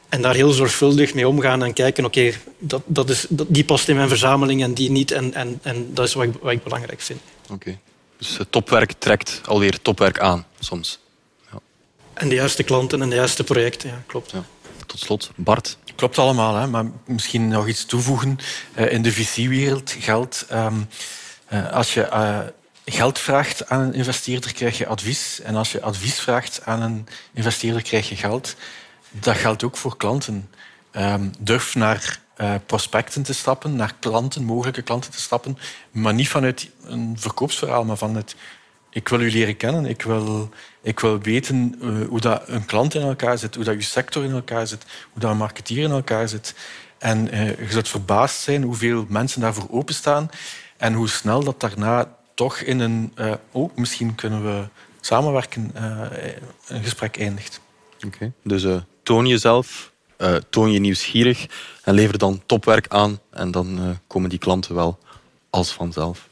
En 0.08 0.22
daar 0.22 0.34
heel 0.34 0.50
zorgvuldig 0.50 1.14
mee 1.14 1.28
omgaan 1.28 1.62
en 1.62 1.72
kijken, 1.72 2.04
oké, 2.04 2.32
dat, 2.58 2.82
dat 2.86 3.10
is, 3.10 3.26
dat, 3.28 3.46
die 3.48 3.64
past 3.64 3.88
in 3.88 3.96
mijn 3.96 4.08
verzameling 4.08 4.62
en 4.62 4.74
die 4.74 4.90
niet. 4.90 5.10
En, 5.10 5.34
en, 5.34 5.58
en 5.62 5.90
dat 5.94 6.06
is 6.06 6.14
wat 6.14 6.24
ik, 6.24 6.32
wat 6.40 6.52
ik 6.52 6.62
belangrijk 6.62 7.00
vind. 7.00 7.20
Oké. 7.50 7.78
Dus 8.18 8.38
topwerk 8.50 8.92
trekt 8.92 9.40
alweer 9.44 9.82
topwerk 9.82 10.18
aan, 10.18 10.46
soms. 10.58 10.98
Ja. 11.52 11.58
En 12.14 12.28
de 12.28 12.34
juiste 12.34 12.62
klanten 12.62 13.02
en 13.02 13.08
de 13.08 13.16
juiste 13.16 13.44
projecten, 13.44 13.88
ja, 13.88 14.02
klopt. 14.06 14.30
Ja. 14.30 14.44
Tot 14.86 15.00
slot, 15.00 15.30
Bart. 15.34 15.78
Klopt 15.96 16.18
allemaal, 16.18 16.56
hè? 16.56 16.66
maar 16.66 16.84
misschien 17.06 17.48
nog 17.48 17.68
iets 17.68 17.84
toevoegen. 17.84 18.38
Uh, 18.76 18.92
in 18.92 19.02
de 19.02 19.12
VC-wereld 19.12 19.96
geldt, 19.98 20.46
um, 20.52 20.88
uh, 21.52 21.72
als 21.72 21.94
je 21.94 22.08
uh, 22.12 22.38
geld 22.84 23.18
vraagt 23.18 23.68
aan 23.68 23.80
een 23.80 23.94
investeerder, 23.94 24.52
krijg 24.52 24.78
je 24.78 24.86
advies. 24.86 25.40
En 25.40 25.56
als 25.56 25.72
je 25.72 25.82
advies 25.82 26.20
vraagt 26.20 26.60
aan 26.64 26.82
een 26.82 27.06
investeerder, 27.34 27.82
krijg 27.82 28.08
je 28.08 28.16
geld. 28.16 28.54
Dat 29.10 29.36
geldt 29.36 29.64
ook 29.64 29.76
voor 29.76 29.96
klanten. 29.96 30.50
Um, 30.92 31.30
durf 31.38 31.74
naar 31.74 32.20
uh, 32.40 32.54
prospecten 32.66 33.22
te 33.22 33.34
stappen, 33.34 33.76
naar 33.76 33.94
klanten, 33.98 34.44
mogelijke 34.44 34.82
klanten 34.82 35.10
te 35.10 35.20
stappen, 35.20 35.58
maar 35.90 36.14
niet 36.14 36.28
vanuit 36.28 36.70
een 36.84 37.16
verkoopsverhaal, 37.18 37.84
maar 37.84 37.96
vanuit 37.96 38.36
ik 38.90 39.08
wil 39.08 39.20
u 39.20 39.30
leren 39.30 39.56
kennen, 39.56 39.86
ik 39.86 40.02
wil, 40.02 40.50
ik 40.82 41.00
wil 41.00 41.20
weten 41.20 41.74
uh, 41.82 42.08
hoe 42.08 42.20
dat 42.20 42.42
een 42.46 42.64
klant 42.64 42.94
in 42.94 43.02
elkaar 43.02 43.38
zit, 43.38 43.54
hoe 43.54 43.64
dat 43.64 43.74
je 43.74 43.82
sector 43.82 44.24
in 44.24 44.32
elkaar 44.32 44.66
zit, 44.66 44.84
hoe 45.12 45.20
dat 45.20 45.30
een 45.30 45.36
marketeer 45.36 45.82
in 45.82 45.90
elkaar 45.90 46.28
zit. 46.28 46.54
En 46.98 47.34
uh, 47.34 47.58
je 47.58 47.70
zult 47.70 47.88
verbaasd 47.88 48.40
zijn 48.40 48.62
hoeveel 48.62 49.06
mensen 49.08 49.40
daarvoor 49.40 49.66
openstaan 49.70 50.30
en 50.76 50.92
hoe 50.92 51.08
snel 51.08 51.44
dat 51.44 51.60
daarna 51.60 52.16
toch 52.34 52.58
in 52.58 52.80
een 52.80 53.12
oh, 53.50 53.76
misschien 53.76 54.14
kunnen 54.14 54.44
we 54.44 54.68
samenwerken, 55.00 55.70
een 56.66 56.82
gesprek 56.82 57.18
eindigt. 57.18 57.60
Oké, 58.06 58.32
dus 58.42 58.66
toon 59.02 59.26
jezelf, 59.26 59.92
uh, 60.18 60.34
toon 60.50 60.72
je 60.72 60.78
nieuwsgierig 60.78 61.46
en 61.82 61.94
lever 61.94 62.18
dan 62.18 62.42
topwerk 62.46 62.88
aan. 62.88 63.20
En 63.30 63.50
dan 63.50 63.78
uh, 63.78 63.90
komen 64.06 64.30
die 64.30 64.38
klanten 64.38 64.74
wel 64.74 64.98
als 65.50 65.72
vanzelf. 65.72 66.28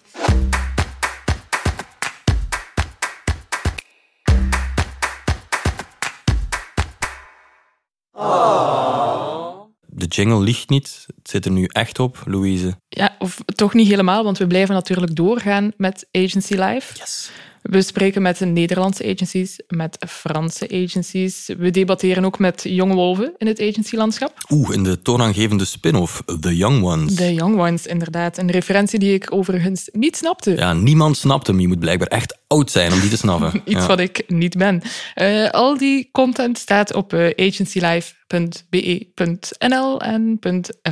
De 9.89 10.07
jingle 10.07 10.41
ligt 10.41 10.69
niet. 10.69 11.05
Het 11.17 11.31
zit 11.31 11.45
er 11.45 11.51
nu 11.51 11.65
echt 11.65 11.99
op, 11.99 12.23
Louise. 12.25 12.77
Ja, 12.89 13.17
of 13.19 13.39
toch 13.45 13.75
niet 13.75 13.89
helemaal, 13.89 14.25
want 14.25 14.39
we 14.39 14.47
blijven 14.47 14.75
natuurlijk 14.75 15.17
doorgaan 15.17 15.73
met 15.77 16.09
Agency 16.13 16.55
Live. 16.55 16.99
Yes. 16.99 17.31
We 17.71 17.83
spreken 17.83 18.23
met 18.23 18.41
Nederlandse 18.41 19.05
agencies, 19.05 19.61
met 19.69 19.97
Franse 20.09 20.69
agencies. 20.85 21.51
We 21.59 21.71
debatteren 21.71 22.25
ook 22.25 22.39
met 22.39 22.63
jonge 22.63 22.95
wolven 22.95 23.35
in 23.39 23.47
het 23.47 23.61
agencylandschap. 23.61 24.33
Oeh, 24.51 24.75
in 24.75 24.83
de 24.83 25.03
toonaangevende 25.03 25.65
spin-off, 25.65 26.23
The 26.41 26.57
Young 26.57 26.85
Ones. 26.85 27.15
The 27.15 27.35
Young 27.35 27.59
Ones, 27.59 27.87
inderdaad. 27.87 28.39
Een 28.39 28.51
referentie 28.51 28.99
die 28.99 29.15
ik 29.15 29.33
overigens 29.33 29.89
niet 29.93 30.17
snapte. 30.17 30.51
Ja, 30.51 30.73
niemand 30.73 31.17
snapt 31.17 31.47
hem. 31.47 31.61
Je 31.61 31.69
moet 31.69 31.79
blijkbaar 31.79 32.09
echt 32.09 32.39
oud 32.47 32.71
zijn 32.71 32.93
om 32.93 33.01
die 33.01 33.11
te 33.11 33.17
snappen. 33.17 33.61
Iets 33.65 33.81
ja. 33.81 33.87
wat 33.87 34.01
ik 34.01 34.25
niet 34.27 34.57
ben. 34.57 34.83
Uh, 35.15 35.51
al 35.51 35.79
die 35.79 36.09
content 36.13 36.59
staat 36.59 36.95
op 36.95 37.13
uh, 37.13 37.31
agencylife.be.nl 37.37 40.01
en 40.01 40.39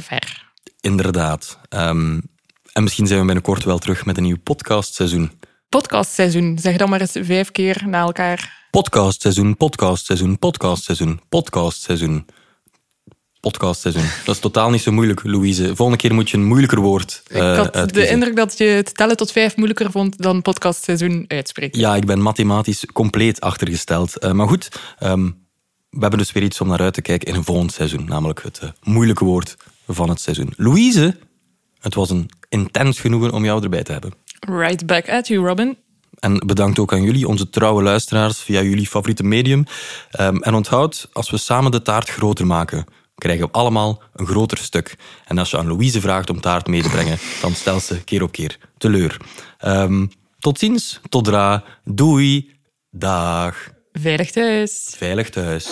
.fr. 0.02 0.42
Inderdaad. 0.80 1.58
Um, 1.70 2.22
en 2.72 2.82
misschien 2.82 3.06
zijn 3.06 3.20
we 3.20 3.26
binnenkort 3.26 3.64
wel 3.64 3.78
terug 3.78 4.04
met 4.04 4.16
een 4.16 4.22
nieuw 4.22 4.40
podcastseizoen 4.42 5.30
podcastseizoen. 5.74 6.58
Zeg 6.60 6.76
dan 6.76 6.88
maar 6.88 7.00
eens 7.00 7.16
vijf 7.20 7.50
keer 7.50 7.82
na 7.86 8.00
elkaar. 8.00 8.66
Podcastseizoen, 8.70 9.56
podcastseizoen, 9.56 10.38
podcastseizoen, 10.38 11.20
podcastseizoen. 11.28 12.26
Podcastseizoen. 13.40 14.04
Dat 14.24 14.34
is 14.34 14.40
totaal 14.40 14.70
niet 14.70 14.80
zo 14.80 14.92
moeilijk, 14.92 15.24
Louise. 15.24 15.66
Volgende 15.76 15.96
keer 15.96 16.14
moet 16.14 16.30
je 16.30 16.36
een 16.36 16.44
moeilijker 16.44 16.80
woord 16.80 17.22
uh, 17.28 17.36
Ik 17.36 17.56
had 17.56 17.72
uitkiezen. 17.74 18.08
de 18.08 18.14
indruk 18.14 18.36
dat 18.36 18.58
je 18.58 18.64
het 18.64 18.96
tellen 18.96 19.16
tot 19.16 19.32
vijf 19.32 19.56
moeilijker 19.56 19.90
vond 19.90 20.22
dan 20.22 20.42
podcastseizoen 20.42 21.24
uitspreken. 21.28 21.80
Ja, 21.80 21.96
ik 21.96 22.06
ben 22.06 22.20
mathematisch 22.20 22.86
compleet 22.92 23.40
achtergesteld. 23.40 24.24
Uh, 24.24 24.32
maar 24.32 24.48
goed, 24.48 24.68
um, 25.00 25.46
we 25.90 26.00
hebben 26.00 26.18
dus 26.18 26.32
weer 26.32 26.42
iets 26.42 26.60
om 26.60 26.68
naar 26.68 26.80
uit 26.80 26.94
te 26.94 27.02
kijken 27.02 27.28
in 27.28 27.34
een 27.34 27.44
volgend 27.44 27.72
seizoen. 27.72 28.04
Namelijk 28.04 28.42
het 28.42 28.60
uh, 28.64 28.70
moeilijke 28.82 29.24
woord 29.24 29.56
van 29.86 30.08
het 30.08 30.20
seizoen. 30.20 30.52
Louise, 30.56 31.16
het 31.78 31.94
was 31.94 32.10
een 32.10 32.30
intens 32.48 33.00
genoegen 33.00 33.32
om 33.32 33.44
jou 33.44 33.62
erbij 33.62 33.82
te 33.82 33.92
hebben. 33.92 34.23
Right 34.48 34.86
back 34.86 35.08
at 35.08 35.28
you, 35.28 35.46
Robin. 35.46 35.76
En 36.18 36.46
bedankt 36.46 36.78
ook 36.78 36.92
aan 36.92 37.02
jullie, 37.02 37.28
onze 37.28 37.50
trouwe 37.50 37.82
luisteraars, 37.82 38.38
via 38.38 38.62
jullie 38.62 38.86
favoriete 38.86 39.22
medium. 39.22 39.64
Um, 40.20 40.42
en 40.42 40.54
onthoud, 40.54 41.08
als 41.12 41.30
we 41.30 41.36
samen 41.36 41.70
de 41.70 41.82
taart 41.82 42.08
groter 42.08 42.46
maken, 42.46 42.84
krijgen 43.14 43.46
we 43.46 43.52
allemaal 43.52 44.02
een 44.12 44.26
groter 44.26 44.58
stuk. 44.58 44.96
En 45.24 45.38
als 45.38 45.50
je 45.50 45.58
aan 45.58 45.66
Louise 45.66 46.00
vraagt 46.00 46.30
om 46.30 46.40
taart 46.40 46.66
mee 46.66 46.82
te 46.82 46.88
brengen, 46.88 47.18
dan 47.42 47.54
stelt 47.54 47.82
ze 47.82 48.04
keer 48.04 48.22
op 48.22 48.32
keer 48.32 48.58
teleur. 48.78 49.16
Um, 49.64 50.10
tot 50.38 50.58
ziens, 50.58 51.00
tot 51.08 51.24
dra, 51.24 51.64
doei, 51.84 52.52
dag. 52.90 53.70
Veilig 53.92 54.30
thuis. 54.30 54.94
Veilig 54.96 55.30
thuis. 55.30 55.70